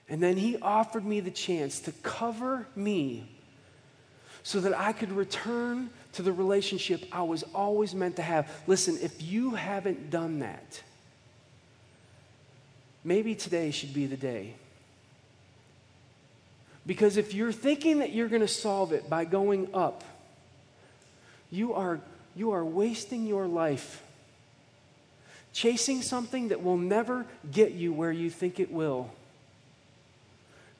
And 0.09 0.23
then 0.23 0.37
he 0.37 0.57
offered 0.57 1.05
me 1.05 1.19
the 1.19 1.31
chance 1.31 1.79
to 1.81 1.91
cover 1.91 2.67
me 2.75 3.29
so 4.43 4.61
that 4.61 4.77
I 4.77 4.93
could 4.93 5.11
return 5.11 5.89
to 6.13 6.21
the 6.21 6.31
relationship 6.31 7.03
I 7.11 7.23
was 7.23 7.43
always 7.53 7.93
meant 7.93 8.15
to 8.15 8.21
have. 8.21 8.49
Listen, 8.65 8.97
if 9.01 9.21
you 9.21 9.51
haven't 9.51 10.09
done 10.09 10.39
that, 10.39 10.81
maybe 13.03 13.35
today 13.35 13.71
should 13.71 13.93
be 13.93 14.05
the 14.05 14.15
day. 14.15 14.55
Because 16.85 17.17
if 17.17 17.33
you're 17.33 17.51
thinking 17.51 17.99
that 17.99 18.13
you're 18.13 18.29
going 18.29 18.41
to 18.41 18.47
solve 18.47 18.93
it 18.93 19.09
by 19.09 19.25
going 19.25 19.67
up, 19.73 20.05
you 21.51 21.73
are, 21.73 21.99
you 22.33 22.51
are 22.51 22.63
wasting 22.63 23.27
your 23.27 23.45
life 23.45 24.03
chasing 25.57 26.03
something 26.03 26.49
that 26.49 26.63
will 26.63 26.77
never 26.77 27.25
get 27.51 27.71
you 27.71 27.91
where 27.91 28.11
you 28.11 28.29
think 28.29 28.59
it 28.59 28.71
will. 28.71 29.09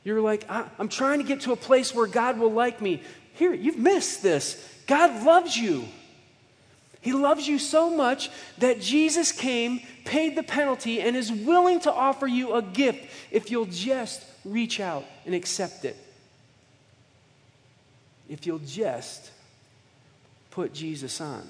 You're 0.07 0.21
like, 0.21 0.45
I'm 0.49 0.87
trying 0.87 1.19
to 1.19 1.25
get 1.25 1.41
to 1.41 1.51
a 1.51 1.57
place 1.57 1.93
where 1.93 2.07
God 2.07 2.39
will 2.39 2.53
like 2.53 2.81
me. 2.81 3.01
Here, 3.33 3.53
you've 3.53 3.77
missed 3.77 4.23
this. 4.23 4.55
God 4.87 5.25
loves 5.25 5.57
you. 5.57 5.83
He 7.01 7.11
loves 7.11 7.45
you 7.45 7.59
so 7.59 7.89
much 7.89 8.29
that 8.59 8.79
Jesus 8.79 9.33
came, 9.33 9.81
paid 10.05 10.37
the 10.37 10.43
penalty, 10.43 11.01
and 11.01 11.17
is 11.17 11.29
willing 11.29 11.81
to 11.81 11.91
offer 11.91 12.25
you 12.25 12.53
a 12.53 12.61
gift 12.61 13.05
if 13.31 13.51
you'll 13.51 13.65
just 13.65 14.23
reach 14.45 14.79
out 14.79 15.03
and 15.25 15.35
accept 15.35 15.83
it. 15.83 15.97
If 18.29 18.47
you'll 18.47 18.59
just 18.59 19.29
put 20.51 20.73
Jesus 20.73 21.19
on. 21.19 21.45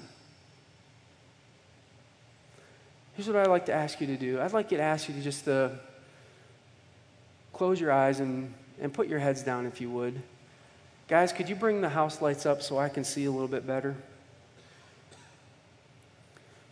Here's 3.14 3.28
what 3.28 3.36
I'd 3.36 3.46
like 3.46 3.66
to 3.66 3.72
ask 3.72 4.00
you 4.00 4.08
to 4.08 4.16
do 4.16 4.40
I'd 4.40 4.52
like 4.52 4.70
to 4.70 4.80
ask 4.80 5.08
you 5.08 5.14
to 5.14 5.20
just 5.20 5.46
uh, 5.46 5.68
close 7.58 7.80
your 7.80 7.90
eyes 7.90 8.20
and, 8.20 8.54
and 8.80 8.94
put 8.94 9.08
your 9.08 9.18
heads 9.18 9.42
down 9.42 9.66
if 9.66 9.80
you 9.80 9.90
would. 9.90 10.22
Guys, 11.08 11.32
could 11.32 11.48
you 11.48 11.56
bring 11.56 11.80
the 11.80 11.88
house 11.88 12.22
lights 12.22 12.46
up 12.46 12.62
so 12.62 12.78
I 12.78 12.88
can 12.88 13.02
see 13.02 13.24
a 13.24 13.30
little 13.32 13.48
bit 13.48 13.66
better? 13.66 13.96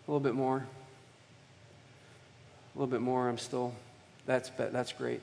A 0.06 0.10
little 0.10 0.20
bit 0.20 0.34
more. 0.34 0.58
A 2.74 2.78
little 2.78 2.86
bit 2.86 3.00
more. 3.00 3.28
I'm 3.28 3.36
still, 3.36 3.74
that's, 4.26 4.50
that's 4.50 4.92
great. 4.92 5.20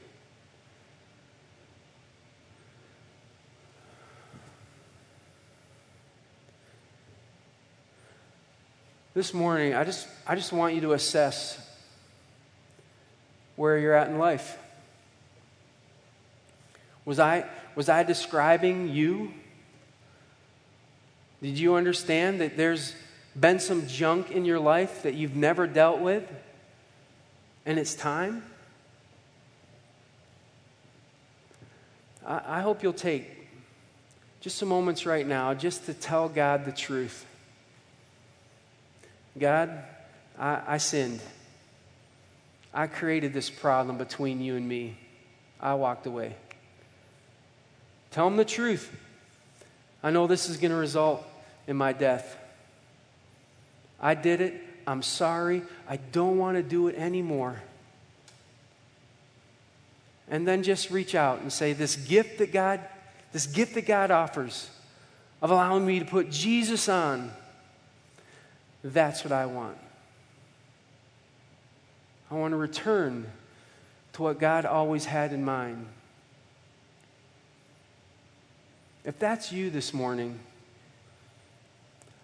This 9.13 9.34
morning, 9.34 9.76
I 9.76 9.86
just, 9.86 10.10
I 10.28 10.36
just 10.36 10.52
want 10.52 10.76
you 10.76 10.82
to 10.82 10.91
assess 10.91 11.58
where 13.56 13.78
you're 13.78 13.93
at 13.93 14.10
in 14.10 14.17
life. 14.17 14.58
Was 17.06 17.20
I, 17.20 17.46
was 17.76 17.89
I 17.89 18.04
describing 18.04 18.89
you? 18.89 19.34
Did 21.42 21.60
you 21.60 21.76
understand 21.76 22.39
that 22.39 22.56
there's 22.56 22.96
been 23.38 23.60
some 23.60 23.88
junk 23.88 24.32
in 24.32 24.46
your 24.46 24.60
life 24.60 25.04
that 25.04 25.13
you've 25.16 25.36
never 25.36 25.68
dealt 25.68 26.00
with? 26.00 26.24
And 27.66 27.78
it's 27.78 27.96
time? 27.96 28.44
I, 32.26 32.60
I 32.60 32.62
hope 32.62 32.84
you'll 32.84 32.94
take 32.94 33.30
just 34.40 34.58
some 34.58 34.69
moments 34.69 35.06
right 35.06 35.25
now 35.25 35.54
just 35.54 35.86
to 35.86 35.94
tell 35.94 36.30
God 36.30 36.65
the 36.65 36.71
truth. 36.71 37.25
God, 39.38 39.84
I, 40.38 40.62
I 40.67 40.77
sinned. 40.77 41.21
I 42.73 42.88
created 42.88 43.34
this 43.34 43.50
problem 43.50 43.98
between 43.98 44.42
you 44.42 44.56
and 44.56 44.67
me. 44.67 44.98
I 45.60 45.75
walked 45.75 46.08
away. 46.08 46.36
Tell 48.14 48.28
him 48.28 48.38
the 48.38 48.46
truth. 48.46 48.96
I 50.04 50.12
know 50.12 50.28
this 50.28 50.48
is 50.48 50.58
going 50.58 50.70
to 50.70 50.78
result 50.78 51.26
in 51.66 51.76
my 51.76 51.94
death. 51.94 52.38
I 54.00 54.14
did 54.14 54.40
it. 54.40 54.54
I'm 54.86 55.02
sorry. 55.02 55.64
I 55.90 55.98
don't 55.98 56.38
want 56.38 56.58
to 56.58 56.64
do 56.64 56.88
it 56.90 56.96
anymore. 56.96 57.64
And 60.30 60.48
then 60.48 60.62
just 60.62 60.92
reach 60.92 61.16
out 61.16 61.42
and 61.42 61.52
say, 61.52 61.74
This 61.74 61.96
gift 61.96 62.38
that 62.38 62.54
God, 62.54 62.82
this 63.32 63.48
gift 63.48 63.74
that 63.74 63.88
God 63.88 64.12
offers 64.12 64.70
of 65.42 65.50
allowing 65.50 65.84
me 65.84 65.98
to 65.98 66.06
put 66.06 66.30
Jesus 66.30 66.88
on, 66.88 67.32
that's 68.84 69.24
what 69.24 69.32
I 69.32 69.48
want. 69.48 69.78
I 72.30 72.36
want 72.36 72.52
to 72.52 72.58
return 72.58 73.26
to 74.14 74.22
what 74.22 74.40
God 74.40 74.66
always 74.66 75.06
had 75.06 75.34
in 75.34 75.44
mind. 75.44 75.88
If 79.06 79.19
that's 79.19 79.51
you 79.51 79.69
this 79.69 79.93
morning, 79.93 80.39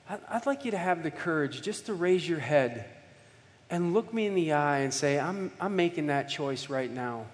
I'd 0.10 0.46
like 0.46 0.66
you 0.66 0.72
to 0.72 0.78
have 0.78 1.04
the 1.04 1.12
courage 1.12 1.62
just 1.62 1.88
to 1.88 1.94
raise 1.94 2.28
your 2.28 2.40
head 2.40 2.86
and 3.70 3.94
look 3.94 4.14
me 4.14 4.26
in 4.26 4.34
the 4.34 4.54
eye 4.54 4.80
and 4.80 4.94
say, 4.94 5.20
I'm, 5.20 5.52
I'm 5.60 5.76
making 5.76 6.08
that 6.08 6.30
choice 6.30 6.70
right 6.70 6.90
now. 6.90 7.26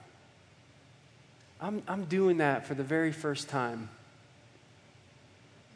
I'm, 1.62 1.84
I'm 1.88 2.06
doing 2.06 2.38
that 2.38 2.66
for 2.66 2.74
the 2.74 2.84
very 2.84 3.12
first 3.12 3.48
time. 3.48 3.90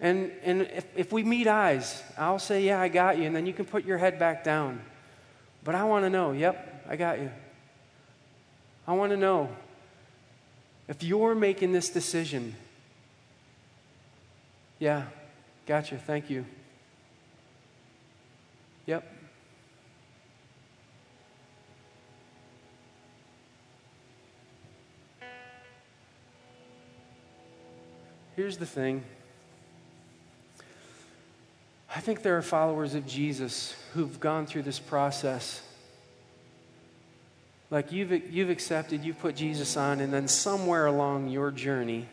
And, 0.02 0.32
and 0.44 0.64
if, 0.64 0.86
if 0.96 1.12
we 1.12 1.24
meet 1.24 1.48
eyes, 1.48 2.02
I'll 2.18 2.40
say, 2.40 2.64
Yeah, 2.64 2.82
I 2.82 2.88
got 2.88 3.18
you. 3.18 3.26
And 3.26 3.36
then 3.36 3.46
you 3.46 3.54
can 3.54 3.66
put 3.66 3.86
your 3.86 3.98
head 3.98 4.18
back 4.18 4.44
down. 4.44 4.82
But 5.64 5.76
I 5.76 5.84
want 5.84 6.06
to 6.06 6.10
know, 6.10 6.32
Yep, 6.32 6.86
I 6.90 6.96
got 6.96 7.20
you. 7.20 7.32
I 8.88 8.94
want 8.94 9.12
to 9.12 9.18
know 9.18 9.50
if 10.88 11.04
you're 11.04 11.36
making 11.36 11.72
this 11.72 11.90
decision. 11.90 12.56
Yeah, 14.80 15.04
gotcha. 15.66 15.98
Thank 15.98 16.30
you. 16.30 16.46
Yep. 18.86 19.04
Here's 28.36 28.58
the 28.58 28.66
thing. 28.66 29.04
I 31.94 32.00
think 32.00 32.22
there 32.22 32.38
are 32.38 32.42
followers 32.42 32.96
of 32.96 33.06
Jesus 33.06 33.76
who've 33.94 34.18
gone 34.22 34.46
through 34.46 34.62
this 34.62 34.80
process. 34.80 35.62
Like 37.70 37.92
you've, 37.92 38.32
you've 38.32 38.50
accepted, 38.50 39.04
you've 39.04 39.20
put 39.20 39.36
Jesus 39.36 39.76
on, 39.76 40.00
and 40.00 40.14
then 40.14 40.30
somewhere 40.30 40.86
along 40.86 41.28
your 41.28 41.52
journey, 41.52 42.08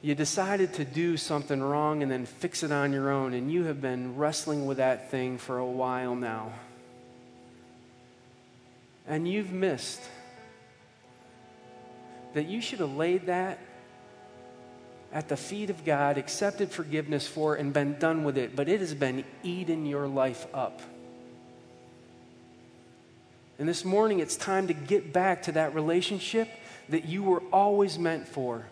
you 0.00 0.14
decided 0.14 0.74
to 0.74 0.84
do 0.84 1.16
something 1.16 1.60
wrong 1.60 2.02
and 2.02 2.10
then 2.10 2.24
fix 2.24 2.62
it 2.62 2.70
on 2.70 2.92
your 2.92 3.10
own, 3.10 3.34
and 3.34 3.50
you 3.50 3.64
have 3.64 3.80
been 3.80 4.16
wrestling 4.16 4.66
with 4.66 4.76
that 4.76 5.10
thing 5.10 5.38
for 5.38 5.58
a 5.58 5.66
while 5.66 6.14
now. 6.14 6.52
And 9.06 9.26
you've 9.26 9.52
missed 9.52 10.02
that 12.34 12.46
you 12.46 12.60
should 12.60 12.78
have 12.78 12.94
laid 12.94 13.26
that 13.26 13.58
at 15.12 15.28
the 15.28 15.36
feet 15.36 15.70
of 15.70 15.84
God, 15.84 16.18
accepted 16.18 16.70
forgiveness 16.70 17.26
for, 17.26 17.56
it, 17.56 17.60
and 17.60 17.72
been 17.72 17.98
done 17.98 18.24
with 18.24 18.36
it, 18.36 18.54
but 18.54 18.68
it 18.68 18.80
has 18.80 18.94
been 18.94 19.24
eating 19.42 19.86
your 19.86 20.06
life 20.06 20.46
up. 20.52 20.82
And 23.58 23.68
this 23.68 23.84
morning, 23.84 24.20
it's 24.20 24.36
time 24.36 24.68
to 24.68 24.74
get 24.74 25.12
back 25.12 25.44
to 25.44 25.52
that 25.52 25.74
relationship 25.74 26.48
that 26.90 27.06
you 27.06 27.22
were 27.22 27.42
always 27.52 27.98
meant 27.98 28.28
for. 28.28 28.66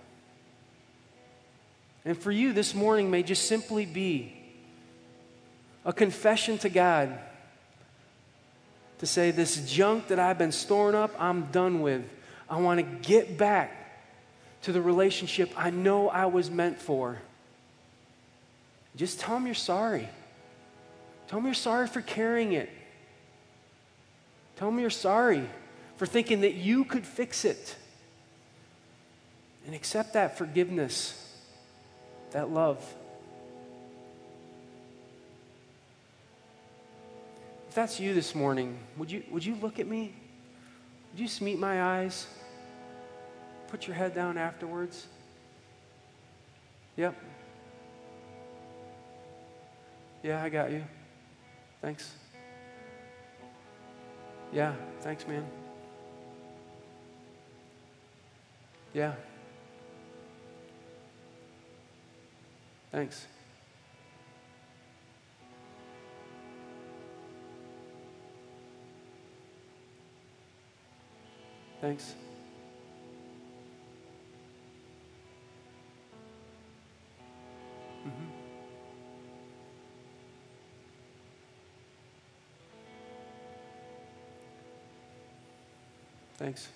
And 2.06 2.16
for 2.16 2.30
you, 2.30 2.52
this 2.52 2.72
morning 2.72 3.10
may 3.10 3.24
just 3.24 3.48
simply 3.48 3.84
be 3.84 4.32
a 5.84 5.92
confession 5.92 6.56
to 6.58 6.68
God 6.68 7.18
to 8.98 9.06
say, 9.06 9.32
This 9.32 9.68
junk 9.68 10.06
that 10.06 10.20
I've 10.20 10.38
been 10.38 10.52
storing 10.52 10.94
up, 10.94 11.12
I'm 11.18 11.46
done 11.46 11.80
with. 11.80 12.04
I 12.48 12.60
want 12.60 12.78
to 12.78 13.08
get 13.08 13.36
back 13.36 13.72
to 14.62 14.70
the 14.70 14.80
relationship 14.80 15.50
I 15.56 15.70
know 15.70 16.08
I 16.08 16.26
was 16.26 16.48
meant 16.48 16.78
for. 16.80 17.18
Just 18.94 19.18
tell 19.18 19.34
them 19.34 19.46
you're 19.46 19.56
sorry. 19.56 20.08
Tell 21.26 21.40
them 21.40 21.46
you're 21.46 21.54
sorry 21.54 21.88
for 21.88 22.02
carrying 22.02 22.52
it. 22.52 22.70
Tell 24.54 24.70
them 24.70 24.78
you're 24.78 24.90
sorry 24.90 25.44
for 25.96 26.06
thinking 26.06 26.42
that 26.42 26.54
you 26.54 26.84
could 26.84 27.04
fix 27.04 27.44
it. 27.44 27.74
And 29.66 29.74
accept 29.74 30.12
that 30.12 30.38
forgiveness, 30.38 31.25
that 32.32 32.50
love. 32.50 32.78
If 37.68 37.74
that's 37.74 38.00
you 38.00 38.14
this 38.14 38.34
morning, 38.34 38.78
would 38.96 39.10
you, 39.10 39.22
would 39.30 39.44
you 39.44 39.54
look 39.56 39.78
at 39.78 39.86
me? 39.86 40.14
Would 41.12 41.20
you 41.20 41.26
just 41.26 41.42
meet 41.42 41.58
my 41.58 41.82
eyes? 41.82 42.26
Put 43.68 43.86
your 43.86 43.96
head 43.96 44.14
down 44.14 44.38
afterwards. 44.38 45.06
Yep. 46.96 47.14
Yeah, 50.22 50.42
I 50.42 50.48
got 50.48 50.70
you. 50.70 50.84
Thanks. 51.82 52.14
Yeah, 54.52 54.74
thanks, 55.00 55.26
man. 55.26 55.46
Yeah. 58.94 59.12
Thanks. 62.96 63.26
Thanks. 71.82 72.14
Mm-hmm. 78.06 78.14
Thanks. 86.38 86.62
Can 86.64 86.70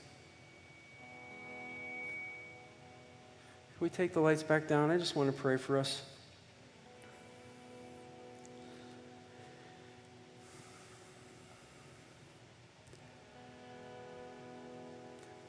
we 3.81 3.89
take 3.89 4.13
the 4.13 4.21
lights 4.21 4.43
back 4.43 4.69
down? 4.69 4.91
I 4.91 4.99
just 4.99 5.17
want 5.17 5.35
to 5.35 5.43
pray 5.43 5.57
for 5.57 5.79
us. 5.79 6.03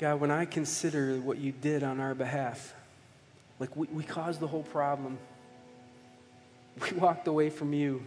God, 0.01 0.19
when 0.19 0.31
I 0.31 0.45
consider 0.45 1.17
what 1.17 1.37
you 1.37 1.51
did 1.51 1.83
on 1.83 1.99
our 1.99 2.15
behalf, 2.15 2.73
like 3.59 3.75
we, 3.77 3.85
we 3.93 4.03
caused 4.03 4.39
the 4.39 4.47
whole 4.47 4.63
problem. 4.63 5.19
We 6.81 6.97
walked 6.97 7.27
away 7.27 7.51
from 7.51 7.71
you. 7.71 8.03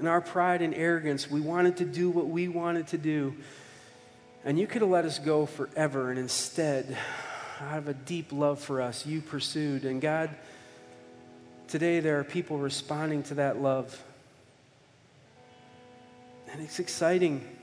In 0.00 0.08
our 0.08 0.20
pride 0.20 0.62
and 0.62 0.74
arrogance, 0.74 1.30
we 1.30 1.40
wanted 1.40 1.76
to 1.76 1.84
do 1.84 2.10
what 2.10 2.26
we 2.26 2.48
wanted 2.48 2.88
to 2.88 2.98
do. 2.98 3.36
And 4.44 4.58
you 4.58 4.66
could 4.66 4.82
have 4.82 4.90
let 4.90 5.04
us 5.04 5.20
go 5.20 5.46
forever, 5.46 6.10
and 6.10 6.18
instead, 6.18 6.98
out 7.60 7.78
of 7.78 7.86
a 7.86 7.94
deep 7.94 8.32
love 8.32 8.58
for 8.58 8.82
us, 8.82 9.06
you 9.06 9.20
pursued. 9.20 9.84
And 9.84 10.00
God, 10.00 10.30
today 11.68 12.00
there 12.00 12.18
are 12.18 12.24
people 12.24 12.58
responding 12.58 13.22
to 13.24 13.34
that 13.34 13.62
love. 13.62 14.02
And 16.50 16.60
it's 16.60 16.80
exciting. 16.80 17.57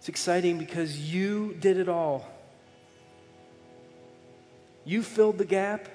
It's 0.00 0.08
exciting 0.08 0.56
because 0.56 0.98
you 1.12 1.54
did 1.60 1.76
it 1.76 1.86
all. 1.86 2.26
You 4.86 5.02
filled 5.02 5.36
the 5.36 5.44
gap. 5.44 5.90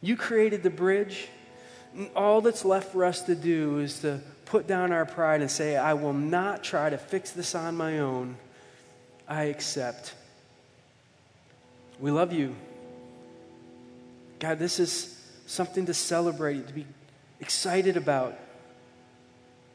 You 0.00 0.16
created 0.16 0.62
the 0.62 0.70
bridge. 0.70 1.28
And 1.94 2.08
all 2.16 2.40
that's 2.40 2.64
left 2.64 2.92
for 2.92 3.04
us 3.04 3.20
to 3.24 3.34
do 3.34 3.80
is 3.80 4.00
to 4.00 4.22
put 4.46 4.66
down 4.66 4.92
our 4.92 5.04
pride 5.04 5.42
and 5.42 5.50
say, 5.50 5.76
I 5.76 5.92
will 5.92 6.14
not 6.14 6.64
try 6.64 6.88
to 6.88 6.96
fix 6.96 7.32
this 7.32 7.54
on 7.54 7.76
my 7.76 7.98
own. 7.98 8.38
I 9.28 9.44
accept. 9.44 10.14
We 12.00 12.10
love 12.10 12.32
you. 12.32 12.56
God, 14.38 14.58
this 14.58 14.80
is 14.80 15.22
something 15.44 15.84
to 15.84 15.92
celebrate, 15.94 16.66
to 16.68 16.72
be 16.72 16.86
excited 17.40 17.98
about. 17.98 18.38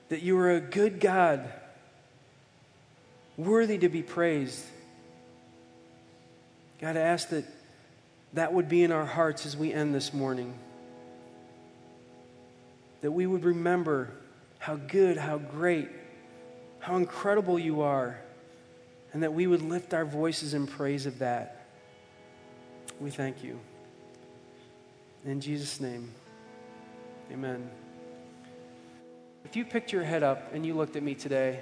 That 0.10 0.24
you 0.24 0.40
are 0.40 0.56
a 0.56 0.60
good 0.60 1.00
God, 1.00 1.48
worthy 3.46 3.78
to 3.80 3.90
be 3.90 4.02
praised. 4.02 4.66
God, 6.80 6.98
I 6.98 7.02
ask 7.02 7.30
that 7.30 7.46
that 8.34 8.54
would 8.54 8.70
be 8.70 8.84
in 8.84 8.92
our 8.92 9.06
hearts 9.06 9.46
as 9.46 9.56
we 9.56 9.74
end 9.74 9.94
this 9.94 10.14
morning. 10.14 10.54
That 13.02 13.12
we 13.12 13.26
would 13.26 13.44
remember 13.44 14.12
how 14.60 14.76
good, 14.76 15.18
how 15.18 15.38
great, 15.38 15.90
how 16.80 16.96
incredible 16.96 17.60
you 17.60 17.82
are, 17.82 18.20
and 19.14 19.24
that 19.24 19.34
we 19.34 19.48
would 19.48 19.62
lift 19.62 19.94
our 19.94 20.06
voices 20.06 20.54
in 20.54 20.68
praise 20.68 21.06
of 21.06 21.20
that. 21.20 21.66
We 23.00 23.10
thank 23.10 23.44
you. 23.44 23.60
In 25.26 25.42
Jesus' 25.42 25.80
name, 25.80 26.12
amen. 27.32 27.70
If 29.46 29.56
you 29.56 29.66
picked 29.66 29.92
your 29.92 30.04
head 30.04 30.24
up 30.24 30.54
and 30.54 30.66
you 30.66 30.74
looked 30.74 30.96
at 30.96 31.04
me 31.04 31.14
today, 31.14 31.60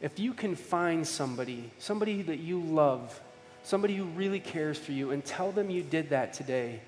if 0.00 0.18
you 0.18 0.32
can 0.32 0.54
find 0.54 1.06
somebody, 1.06 1.70
somebody 1.78 2.22
that 2.22 2.38
you 2.38 2.60
love, 2.60 3.20
somebody 3.62 3.96
who 3.96 4.04
really 4.04 4.40
cares 4.40 4.78
for 4.78 4.92
you, 4.92 5.10
and 5.10 5.24
tell 5.24 5.52
them 5.52 5.70
you 5.70 5.82
did 5.82 6.10
that 6.10 6.32
today. 6.32 6.80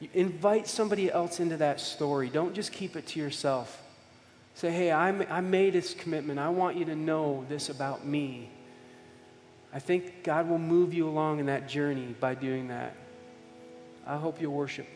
You 0.00 0.08
invite 0.14 0.66
somebody 0.66 1.10
else 1.10 1.40
into 1.40 1.56
that 1.58 1.80
story. 1.80 2.28
Don't 2.28 2.54
just 2.54 2.72
keep 2.72 2.96
it 2.96 3.06
to 3.08 3.20
yourself. 3.20 3.82
Say, 4.54 4.70
hey, 4.70 4.92
I'm, 4.92 5.24
I 5.30 5.40
made 5.40 5.74
this 5.74 5.94
commitment. 5.94 6.38
I 6.38 6.48
want 6.48 6.76
you 6.76 6.84
to 6.86 6.96
know 6.96 7.44
this 7.48 7.68
about 7.68 8.06
me. 8.06 8.50
I 9.72 9.78
think 9.78 10.24
God 10.24 10.48
will 10.48 10.58
move 10.58 10.92
you 10.92 11.08
along 11.08 11.38
in 11.38 11.46
that 11.46 11.68
journey 11.68 12.14
by 12.18 12.34
doing 12.34 12.68
that. 12.68 12.96
I 14.06 14.16
hope 14.16 14.40
you'll 14.40 14.52
worship. 14.52 14.86